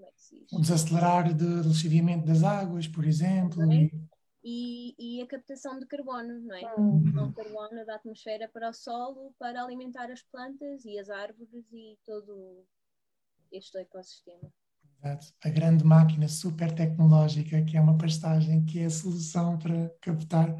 [0.00, 0.52] como é que se diz?
[0.52, 3.62] Um desacelerar de lixiviamento das águas, por exemplo.
[4.42, 6.74] E, e, a captação de carbono, não é?
[6.76, 7.28] Uhum.
[7.28, 11.98] O carbono da atmosfera para o solo para alimentar as plantas e as árvores e
[12.06, 12.64] todo
[13.52, 14.50] este ecossistema.
[15.02, 15.26] Exato.
[15.44, 20.54] A grande máquina super tecnológica que é uma pastagem, que é a solução para captar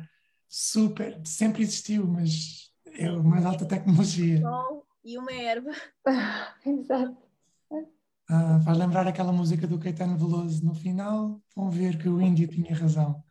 [0.46, 2.69] super, sempre existiu, mas
[3.00, 4.42] é a mais alta tecnologia.
[4.42, 5.70] Sol e uma erva.
[6.66, 7.16] Exato.
[8.28, 12.46] Ah, faz lembrar aquela música do Caetano Veloso no final, vão ver que o índio
[12.46, 13.24] tinha razão.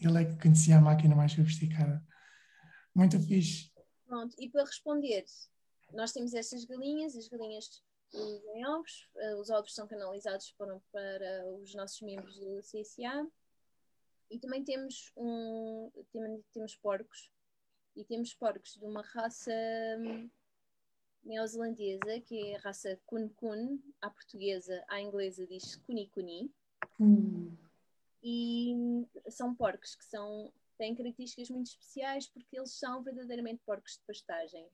[0.00, 2.02] Ele é que conhecia a máquina mais sofisticada.
[2.94, 3.70] Muito fixe.
[4.06, 5.24] Pronto, e para responder,
[5.92, 7.82] nós temos estas galinhas, as galinhas
[8.54, 13.26] em ovos, ah, os ovos são canalizados para, para os nossos membros do CSA
[14.30, 15.90] e também temos um
[16.52, 17.30] temos porcos
[17.96, 19.52] e temos porcos de uma raça
[19.98, 20.28] hum,
[21.22, 26.52] neozelandesa, que é a raça Kun Kun, à portuguesa, à inglesa diz Kuni Kuni.
[27.00, 27.56] Hum.
[28.22, 34.04] E são porcos que são, têm características muito especiais porque eles são verdadeiramente porcos de
[34.06, 34.68] pastagem.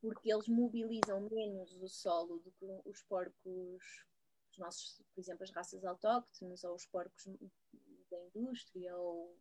[0.00, 4.06] Porque eles mobilizam menos o solo do que os porcos,
[4.52, 7.26] os nossos, por exemplo, as raças autóctones ou os porcos
[8.10, 9.34] da indústria ou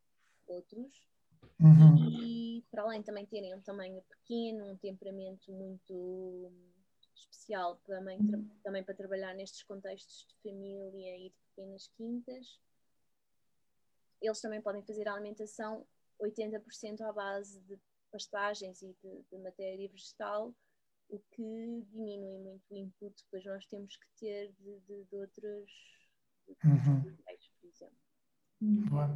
[0.48, 1.12] outros
[1.60, 1.96] Uhum.
[2.22, 6.52] E para além também terem um tamanho pequeno, um temperamento muito
[7.16, 8.20] especial também,
[8.64, 12.60] também para trabalhar nestes contextos de família e de pequenas quintas,
[14.22, 15.86] eles também podem fazer a alimentação
[16.20, 17.78] 80% à base de
[18.12, 20.54] pastagens e de, de, matéria vegetal,
[21.10, 25.72] o que diminui muito o input depois nós temos que ter de, de, de outros,
[26.48, 27.02] de, uhum.
[27.60, 27.98] por exemplo.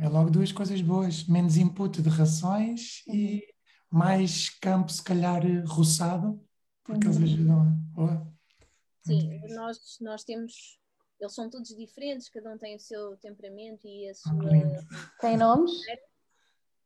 [0.02, 3.44] É logo duas coisas boas: menos input de rações e
[3.90, 6.42] mais campo, se calhar, roçado,
[6.84, 7.14] porque uhum.
[7.14, 7.66] eles ajudam a.
[7.94, 8.28] Boa.
[9.02, 10.80] Sim, nós, nós temos.
[11.20, 14.34] Eles são todos diferentes, cada um tem o seu temperamento e a sua.
[15.20, 15.72] Tem nomes?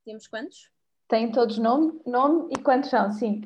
[0.05, 0.69] Temos quantos?
[1.07, 3.11] Têm todos nome, nome e quantos são?
[3.11, 3.41] Sim.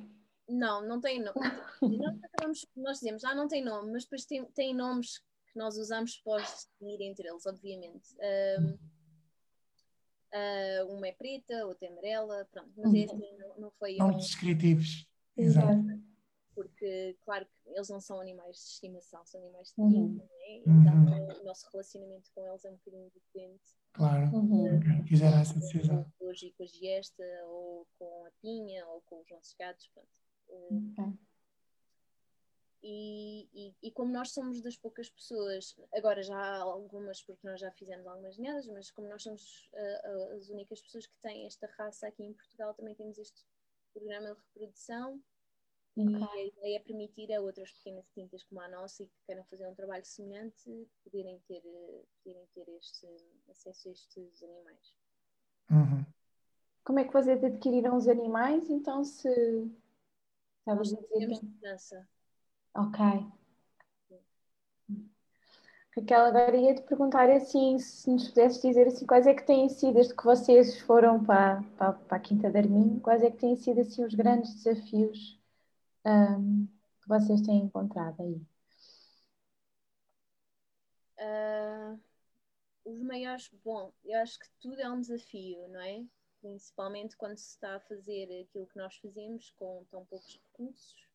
[0.48, 1.40] Não, não tem nome.
[1.82, 5.18] nós, acabamos, nós dizemos, ah, não tem nome, mas depois tem, tem nomes
[5.52, 8.16] que nós usamos para distinguir entre eles, obviamente.
[8.60, 8.78] Um,
[10.36, 13.38] Uh, uma é preta, outra é amarela, pronto, mas uhum.
[13.40, 13.96] não, não foi.
[13.96, 14.18] Não um...
[14.18, 15.08] descritivos.
[15.38, 15.82] Exato.
[16.54, 20.16] Porque, claro que eles não são animais de estimação, são animais de uhum.
[20.16, 20.58] né?
[20.66, 21.42] então uhum.
[21.42, 23.64] o nosso relacionamento com eles é um bocadinho diferente.
[23.94, 25.04] Claro, uhum.
[25.06, 26.06] quiser essa decisão.
[26.20, 30.10] Hoje com a giesta, ou com a pinha, ou com os nossos gatos, pronto.
[30.50, 31.18] Uh,
[32.88, 37.60] e, e, e, como nós somos das poucas pessoas, agora já há algumas, porque nós
[37.60, 41.68] já fizemos algumas ninhadas, mas como nós somos uh, as únicas pessoas que têm esta
[41.80, 43.44] raça aqui em Portugal, também temos este
[43.92, 45.20] programa de reprodução.
[45.98, 46.14] Okay.
[46.14, 49.44] E a ideia é permitir a outras pequenas tintas como a nossa e que queiram
[49.46, 51.64] fazer um trabalho semelhante poderem ter,
[52.24, 53.08] poderem ter este,
[53.50, 54.96] acesso a estes animais.
[55.72, 56.06] Uhum.
[56.84, 58.70] Como é que vocês adquiriram os animais?
[58.70, 59.28] Então, se.
[60.60, 61.18] Estavas a dizer.
[61.18, 62.08] Temos mudança.
[62.76, 63.00] Ok.
[65.96, 69.70] Raquel, agora ia te perguntar assim, se nos pudesses dizer assim, quais é que têm
[69.70, 73.38] sido, desde que vocês foram para, para, para a Quinta de Arminho, quais é que
[73.38, 75.40] têm sido assim os grandes desafios
[76.06, 76.68] um,
[77.02, 78.42] que vocês têm encontrado aí?
[81.18, 81.98] Uh,
[82.84, 86.04] os maiores, bom, eu acho que tudo é um desafio, não é?
[86.42, 91.15] Principalmente quando se está a fazer aquilo que nós fazemos com tão poucos recursos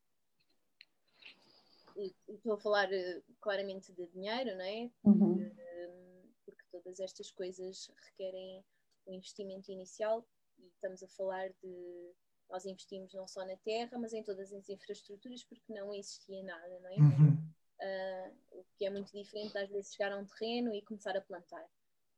[2.27, 4.91] estou a falar eh, claramente de dinheiro, não é?
[5.03, 5.37] Uhum.
[5.37, 8.63] Porque, porque todas estas coisas requerem
[9.07, 10.25] um investimento inicial
[10.59, 12.13] e estamos a falar de
[12.49, 16.79] Nós investimos não só na terra, mas em todas as infraestruturas, porque não existia nada,
[16.79, 16.95] não é?
[16.95, 17.51] Uhum.
[17.81, 21.21] Uh, o que é muito diferente às vezes chegar a um terreno e começar a
[21.21, 21.65] plantar.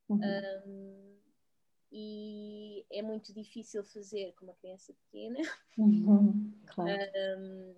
[0.09, 0.19] Uhum.
[0.67, 1.17] Um,
[1.91, 5.39] e é muito difícil fazer com uma criança pequena.
[5.77, 6.51] Uhum.
[6.65, 6.99] Claro.
[7.39, 7.75] Um,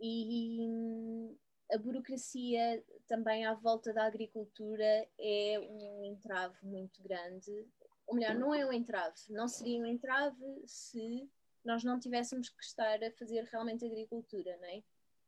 [0.00, 1.36] e
[1.72, 7.66] a burocracia também à volta da agricultura é um entrave muito grande.
[8.06, 9.16] Ou melhor, não é um entrave.
[9.30, 11.28] Não seria um entrave se
[11.64, 14.82] nós não tivéssemos que estar a fazer realmente agricultura, não é?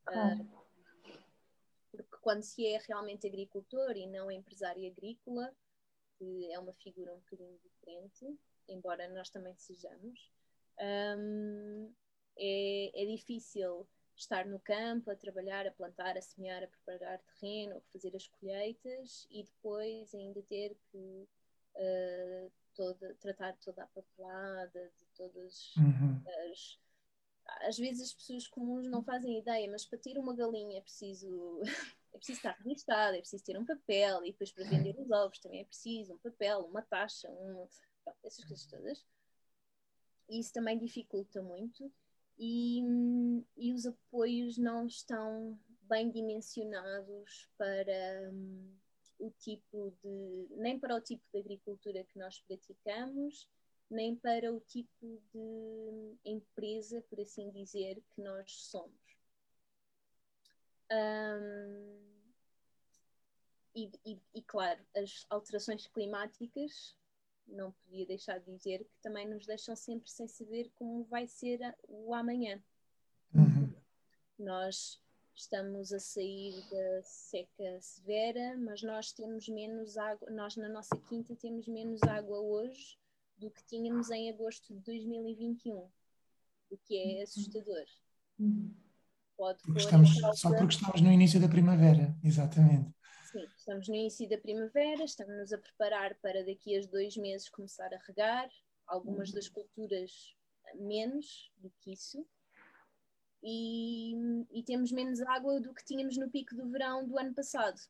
[0.04, 0.42] Claro.
[0.42, 0.68] Uh,
[1.90, 5.52] porque quando se é realmente agricultor e não empresário agrícola,
[6.16, 8.38] que é uma figura um bocadinho diferente,
[8.68, 10.30] embora nós também sejamos,
[10.80, 11.92] um,
[12.36, 13.88] é, é difícil
[14.20, 18.26] estar no campo, a trabalhar, a plantar, a semear, a preparar terreno, a fazer as
[18.28, 21.28] colheitas e depois ainda ter que
[21.76, 26.22] uh, toda, tratar toda a papelada, de todas Uhum.
[26.50, 26.78] as.
[27.62, 31.60] Às vezes as pessoas comuns não fazem ideia, mas para ter uma galinha é preciso,
[32.12, 35.38] é preciso estar registada, é preciso ter um papel e depois para vender os ovos
[35.38, 37.66] também é preciso um papel, uma taxa, um,
[38.22, 39.04] essas coisas todas.
[40.28, 41.90] E isso também dificulta muito
[42.38, 42.80] e,
[43.56, 48.76] e os apoios não estão bem dimensionados para hum,
[49.18, 53.48] o tipo de nem para o tipo de agricultura que nós praticamos
[53.90, 59.18] nem para o tipo de empresa por assim dizer que nós somos.
[60.90, 62.08] Hum,
[63.74, 66.94] e, e, e claro as alterações climáticas
[67.48, 71.60] não podia deixar de dizer que também nos deixam sempre sem saber como vai ser
[71.88, 72.62] o amanhã.
[73.34, 73.72] Uhum.
[74.38, 75.00] Nós
[75.34, 81.34] estamos a sair da seca severa, mas nós temos menos água, nós na nossa quinta
[81.36, 82.98] temos menos água hoje
[83.36, 85.88] do que tínhamos em agosto de 2021,
[86.70, 87.84] o que é assustador.
[88.38, 88.74] Uhum.
[89.36, 92.92] Pode Porque estamos, causa- só porque estamos no início da primavera, exatamente.
[93.38, 97.92] Sim, estamos no início da primavera, estamos-nos a preparar para daqui a dois meses começar
[97.94, 98.50] a regar,
[98.84, 100.34] algumas das culturas
[100.74, 102.26] menos do que isso,
[103.40, 104.12] e,
[104.50, 107.80] e temos menos água do que tínhamos no pico do verão do ano passado.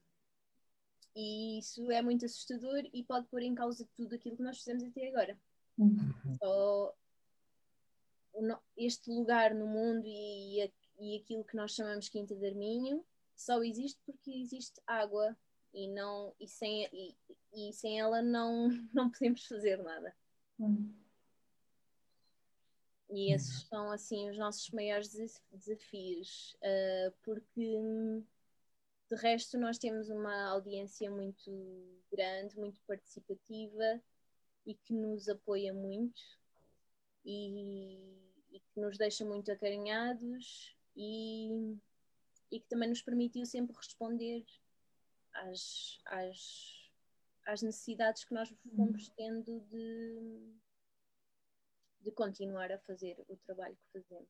[1.17, 4.85] E isso é muito assustador e pode pôr em causa tudo aquilo que nós fizemos
[4.85, 5.41] até agora.
[5.79, 6.15] Uhum.
[6.39, 6.95] Só
[8.77, 10.71] este lugar no mundo e,
[11.01, 13.03] e aquilo que nós chamamos Quinta de Arminho
[13.39, 15.37] só existe porque existe água
[15.73, 17.17] e não e sem e,
[17.55, 20.15] e sem ela não não podemos fazer nada
[20.59, 20.93] Uhum.
[23.11, 28.25] e esses são assim os nossos maiores des- desafios ah, porque hum,
[29.09, 31.51] de resto nós temos uma audiência muito
[32.11, 34.03] grande muito participativa
[34.67, 36.21] e que nos apoia muito
[37.25, 38.19] e,
[38.51, 41.77] e que nos deixa muito acarinhados e,
[42.51, 44.45] e que também nos permitiu sempre responder
[45.35, 46.91] às, às,
[47.47, 50.55] às necessidades que nós fomos tendo de,
[52.01, 54.29] de continuar a fazer o trabalho que fazemos.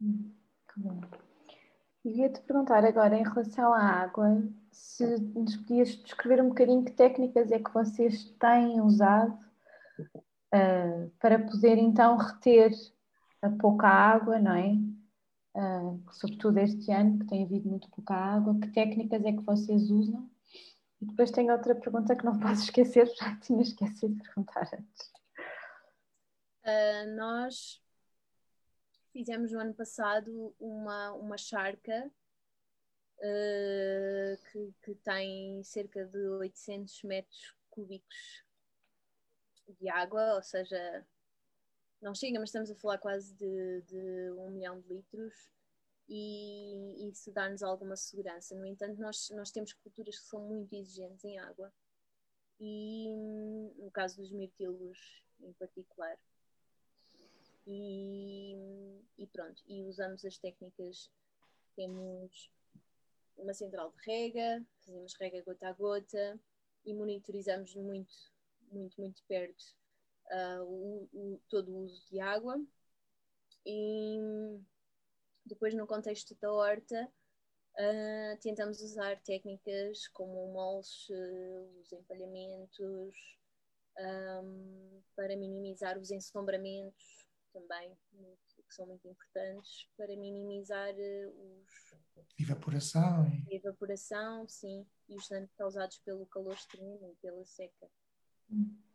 [0.00, 0.34] Hum,
[0.72, 1.00] que bom.
[2.04, 7.50] Ia-te perguntar agora, em relação à água, se nos podias descrever um bocadinho que técnicas
[7.50, 9.38] é que vocês têm usado
[10.52, 12.72] ah, para poder então reter
[13.42, 14.74] a pouca água, não é?
[15.60, 19.90] Ah, sobretudo este ano, que tem havido muito pouca água, que técnicas é que vocês
[19.90, 20.30] usam?
[21.00, 25.12] E depois tenho outra pergunta que não posso esquecer, já tinha esquecido de perguntar antes.
[26.62, 27.82] Ah, nós
[29.12, 32.08] fizemos no ano passado uma, uma charca
[33.20, 38.44] ah, que, que tem cerca de 800 metros cúbicos
[39.80, 41.04] de água, ou seja,
[42.00, 45.50] não chega, mas estamos a falar quase de, de um milhão de litros
[46.08, 48.54] e isso dá-nos alguma segurança.
[48.54, 51.72] No entanto, nós, nós temos culturas que são muito exigentes em água
[52.60, 53.08] e
[53.76, 56.18] no caso dos mirtilos em particular.
[57.66, 58.54] E,
[59.18, 61.10] e pronto, e usamos as técnicas,
[61.76, 62.50] temos
[63.36, 66.40] uma central de rega, fazemos rega gota a gota
[66.86, 68.14] e monitorizamos muito,
[68.72, 69.76] muito, muito perto
[70.30, 72.60] uh, o, o, todo o uso de água.
[73.66, 74.18] E
[75.44, 77.10] depois, no contexto da horta,
[77.74, 83.16] uh, tentamos usar técnicas como o mulch, uh, os empalhamentos,
[83.98, 87.96] um, para minimizar os ensombramentos também,
[88.46, 91.88] que são muito importantes, para minimizar os,
[92.38, 93.26] Evaporação.
[93.50, 97.90] evaporação, sim, e os danos causados pelo calor extremo e pela seca.
[98.50, 98.87] Hum.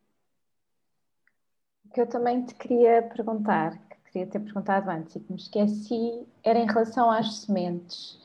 [1.85, 5.37] O que eu também te queria perguntar, que queria ter perguntado antes e que me
[5.37, 8.21] esqueci, era em relação às sementes.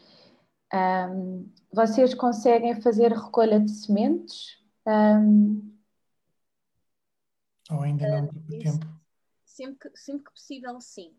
[0.72, 4.58] Um, vocês conseguem fazer recolha de sementes?
[4.86, 5.76] Um...
[7.70, 8.86] Ou ainda não, por uh, tempo?
[9.44, 11.14] Sempre que, sempre que possível, sim.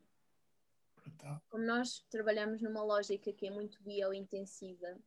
[1.49, 4.97] Como nós trabalhamos numa lógica que é muito biointensiva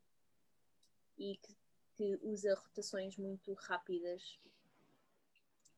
[1.16, 1.56] e que,
[1.96, 4.38] que usa rotações muito rápidas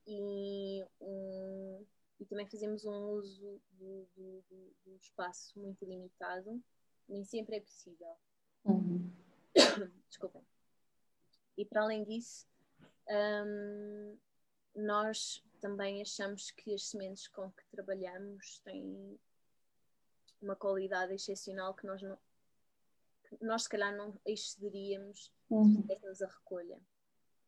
[0.07, 1.85] e, um,
[2.19, 6.61] e também fazemos um uso do, do, do, do, espaço muito limitado,
[7.07, 8.15] nem sempre é possível.
[8.65, 9.11] Uhum.
[10.09, 10.45] Desculpem.
[11.57, 12.47] E para além disso,
[13.09, 14.17] um,
[14.75, 19.19] nós também achamos que as sementes com que trabalhamos têm
[20.41, 22.17] uma qualidade excepcional que nós não
[23.23, 25.65] que nós se calhar não excederíamos uhum.
[25.65, 26.79] se fizéssemos a recolha.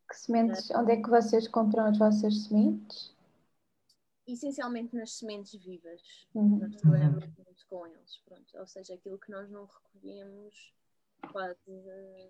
[0.08, 3.14] Que sementes, onde é que vocês compram as vossas sementes?
[4.26, 6.26] Essencialmente nas sementes vivas.
[6.34, 6.58] Uhum.
[6.58, 7.32] Nós trabalhamos uhum.
[7.44, 8.58] muito com eles, pronto.
[8.58, 10.72] Ou seja, aquilo que nós não recolhemos,
[11.30, 11.58] quase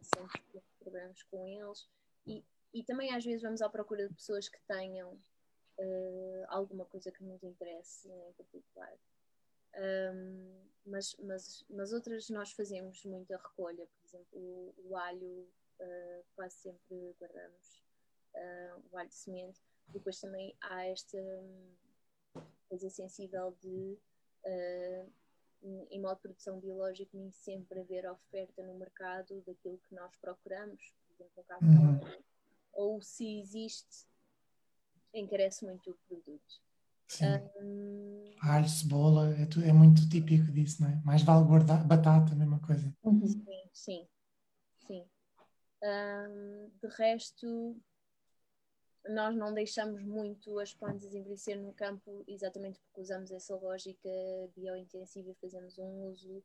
[0.02, 1.88] sempre trabalhamos com eles.
[2.26, 5.12] E, e também às vezes vamos à procura de pessoas que tenham
[5.78, 8.92] uh, alguma coisa que nos interesse em particular.
[9.76, 15.46] Um, mas, mas, mas outras nós fazemos muita recolha, por exemplo, o, o alho
[15.80, 17.82] uh, quase sempre guardamos,
[18.34, 19.60] uh, o alho de semente.
[19.88, 21.74] Depois também há esta um,
[22.68, 23.98] coisa sensível de,
[24.44, 25.12] uh,
[25.90, 30.94] em modo de produção biológica, nem sempre haver oferta no mercado daquilo que nós procuramos,
[31.06, 32.22] por exemplo, o café, uhum.
[32.72, 34.06] ou se existe,
[35.14, 36.68] encarece muito o produto.
[37.62, 38.34] Um...
[38.42, 40.96] Alho, cebola, é, tu, é, muito típico disso, não é?
[41.04, 42.94] Mais vale guardar batata, a mesma coisa.
[43.02, 43.26] Uhum.
[43.26, 44.08] Sim, sim, sim.
[45.82, 47.76] Um, de resto,
[49.08, 54.08] nós não deixamos muito as plantas envelhecer no campo exatamente porque usamos essa lógica
[54.56, 56.42] biointensiva e fazemos um uso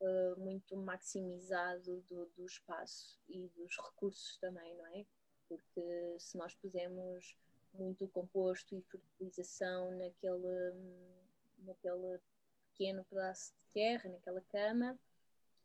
[0.00, 5.04] uh, muito maximizado do, do espaço e dos recursos também, não é?
[5.48, 7.36] Porque se nós pusermos
[7.74, 10.72] muito composto e fertilização naquele,
[11.58, 12.20] naquele
[12.72, 14.98] pequeno pedaço de terra, naquela cama.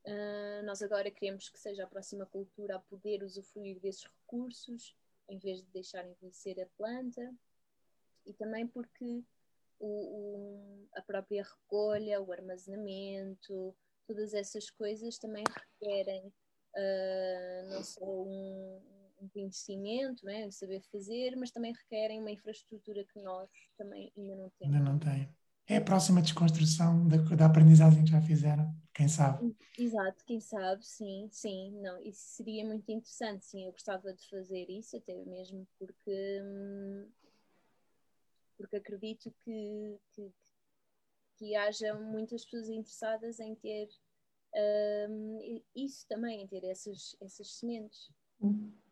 [0.05, 4.95] Uh, nós agora queremos que seja a próxima cultura a poder usufruir desses recursos
[5.27, 7.33] em vez de deixar envelhecer a planta
[8.23, 9.23] e também porque
[9.79, 13.75] o, o, a própria recolha, o armazenamento,
[14.07, 18.81] todas essas coisas também requerem uh, não só um,
[19.21, 24.49] um conhecimento, né, saber fazer, mas também requerem uma infraestrutura que nós também ainda não
[24.51, 24.75] temos.
[24.75, 25.35] Ainda não tem.
[25.67, 29.55] É a próxima desconstrução da, da aprendizagem que já fizeram, quem sabe?
[29.77, 34.69] Exato, quem sabe, sim, sim, não, isso seria muito interessante, sim, eu gostava de fazer
[34.69, 36.41] isso, até mesmo porque,
[38.57, 40.31] porque acredito que, que,
[41.37, 43.89] que haja muitas pessoas interessadas em ter
[45.09, 48.09] um, isso também, em ter essas, essas sementes.
[48.39, 48.84] Uhum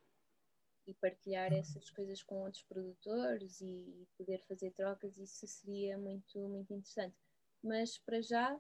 [0.86, 6.74] e partilhar essas coisas com outros produtores e poder fazer trocas, isso seria muito, muito
[6.74, 7.16] interessante.
[7.64, 8.60] Mas para já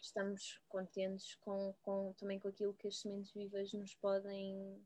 [0.00, 4.80] estamos contentes com, com, também com aquilo que as sementes vivas nos podem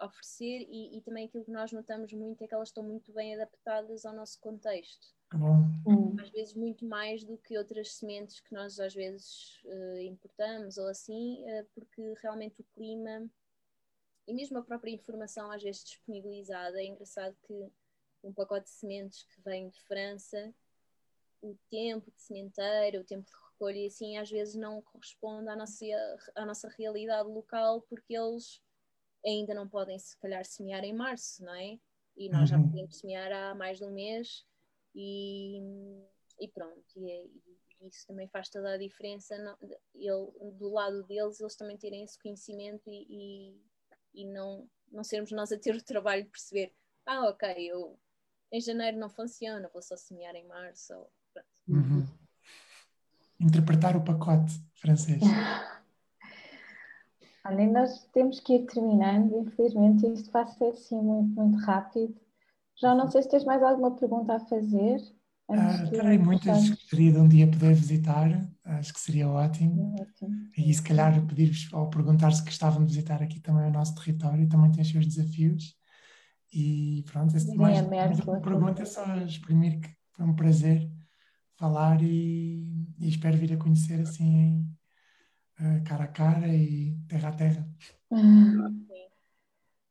[0.00, 3.34] oferecer e, e, também aquilo que nós notamos muito é que elas estão muito bem
[3.34, 5.14] adaptadas ao nosso contexto.
[5.34, 6.16] Bom.
[6.20, 10.88] Às vezes muito mais do que outras sementes que nós às vezes uh, importamos ou
[10.88, 13.28] assim, uh, porque realmente o clima
[14.30, 16.80] e mesmo a própria informação às vezes disponibilizada.
[16.80, 17.52] É engraçado que
[18.22, 20.54] um pacote de sementes que vem de França,
[21.42, 25.56] o tempo de sementeira, o tempo de recolha, e assim, às vezes não corresponde à
[25.56, 25.84] nossa,
[26.36, 28.62] à nossa realidade local, porque eles
[29.26, 31.78] ainda não podem, se calhar, semear em março, não é?
[32.16, 32.68] E nós já uhum.
[32.68, 34.46] podemos semear há mais de um mês,
[34.94, 35.60] e,
[36.38, 36.84] e pronto.
[36.96, 39.36] E, é, e isso também faz toda a diferença.
[39.38, 39.56] Não,
[39.94, 43.69] ele, do lado deles, eles também terem esse conhecimento e, e
[44.14, 46.72] não, não sermos nós a ter o trabalho de perceber,
[47.06, 47.98] ah, ok, eu
[48.52, 50.92] em janeiro não funciona, vou só semear em março.
[50.94, 51.10] Ou,
[51.68, 52.06] uhum.
[53.40, 55.20] Interpretar o pacote francês.
[57.44, 62.14] Olha, nós temos que ir terminando, infelizmente isto vai ser assim muito, muito rápido.
[62.76, 65.00] Já não sei se tens mais alguma pergunta a fazer.
[65.48, 68.28] Uh, terei muitas, gostaria de um dia poder visitar,
[68.78, 69.94] acho que seria ótimo.
[69.98, 70.50] É ótimo.
[70.56, 74.48] E se calhar pedir-vos ou perguntar se gostavam de visitar aqui também o nosso território,
[74.48, 75.76] também tem os seus desafios.
[76.52, 80.90] E pronto, esse, mais, mais uma pergunta é só exprimir que foi um prazer
[81.54, 82.64] falar e,
[82.98, 84.66] e espero vir a conhecer assim
[85.60, 87.68] uh, cara a cara e terra a terra.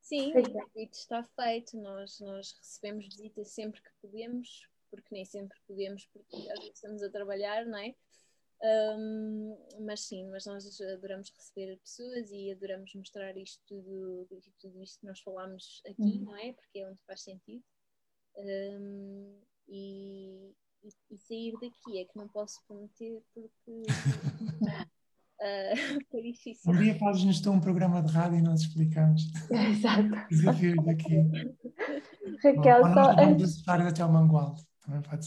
[0.02, 5.58] Sim, o convite está feito, nós, nós recebemos visitas sempre que podemos porque nem sempre
[5.68, 7.96] podemos, porque às vezes estamos a trabalhar, não é?
[8.62, 14.28] Um, mas sim, mas nós adoramos receber pessoas e adoramos mostrar isto tudo,
[14.60, 16.26] tudo isto que nós falamos aqui, uhum.
[16.26, 16.52] não é?
[16.52, 17.64] Porque é onde faz sentido.
[18.38, 20.54] Um, e,
[20.84, 23.84] e, e, sair daqui é que não posso prometer porque
[25.40, 26.72] uh, foi difícil.
[26.72, 29.24] Um dia fazes-nos um programa de rádio e nós explicamos.
[29.50, 30.28] Exato.
[30.30, 31.16] Desafios daqui.
[32.44, 34.69] Raquel, Bom, só antes, até ao Mangualde.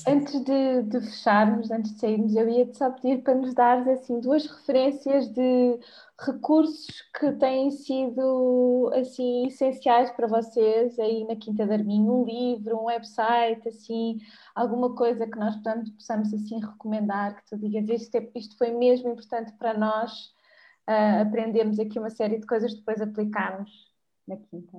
[0.09, 4.19] Antes de, de, fecharmos, antes de sairmos, eu ia-te só pedir para nos dar assim,
[4.19, 5.79] duas referências de
[6.19, 6.89] recursos
[7.19, 12.85] que têm sido assim, essenciais para vocês aí na Quinta de Arminho, um livro, um
[12.87, 14.19] website, assim,
[14.55, 18.73] alguma coisa que nós portanto, possamos assim recomendar, que tu digas isto, é, isto foi
[18.73, 20.35] mesmo importante para nós
[20.89, 23.71] uh, aprendermos aqui uma série de coisas depois aplicarmos
[24.27, 24.79] na Quinta.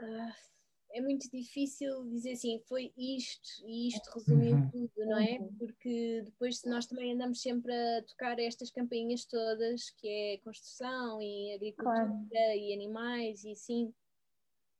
[0.00, 0.51] Uh
[0.92, 4.70] é muito difícil dizer assim, foi isto e isto resumiu uhum.
[4.70, 5.38] tudo, não é?
[5.38, 5.54] Uhum.
[5.58, 11.54] Porque depois nós também andamos sempre a tocar estas campainhas todas, que é construção e
[11.54, 12.56] agricultura claro.
[12.56, 13.92] e animais e assim.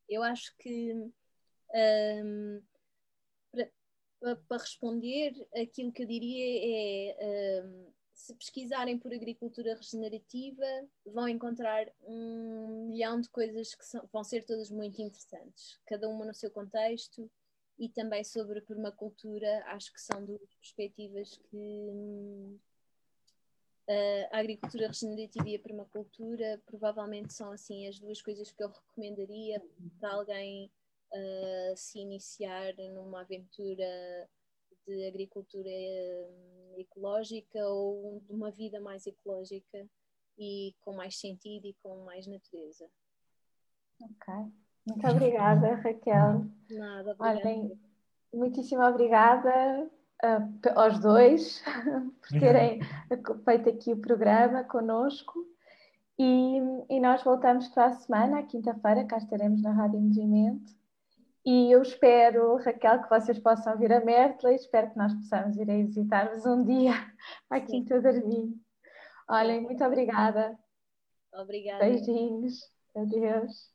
[0.08, 0.92] Eu acho que
[1.74, 2.62] um,
[4.20, 10.66] para, para, responder, aquilo que eu diria é um, se pesquisarem por agricultura regenerativa,
[11.06, 16.24] vão encontrar um milhão de coisas que são, vão ser todas muito interessantes, cada uma
[16.24, 17.30] no seu contexto
[17.78, 22.58] e também sobre permacultura, acho que são duas perspectivas que hum,
[24.30, 29.62] a agricultura regenerativa e a permacultura provavelmente são assim as duas coisas que eu recomendaria
[29.98, 30.70] para alguém
[31.12, 33.84] uh, se iniciar numa aventura
[34.87, 39.87] de agricultura hum, ecológica ou de uma vida mais ecológica
[40.39, 42.89] e com mais sentido e com mais natureza.
[44.01, 44.35] Ok.
[44.87, 46.47] Muito obrigada, Raquel.
[46.70, 47.41] Nada, obrigada.
[47.41, 47.80] Olhem,
[48.35, 49.89] muitíssimo obrigada
[50.24, 51.62] uh, aos dois
[52.20, 52.80] por terem
[53.45, 55.47] feito aqui o programa conosco.
[56.18, 56.59] E,
[56.91, 60.82] e nós voltamos para a semana, à quinta-feira, cá estaremos na Rádio Movimento.
[61.45, 65.57] E eu espero, Raquel, que vocês possam vir a Mértola e espero que nós possamos
[65.57, 66.93] ir a visitar-vos um dia
[67.51, 68.55] aqui em Arminho.
[69.28, 70.57] Olhem, muito obrigada.
[71.32, 71.84] Obrigada.
[71.84, 72.70] Beijinhos.
[72.95, 73.71] Adeus.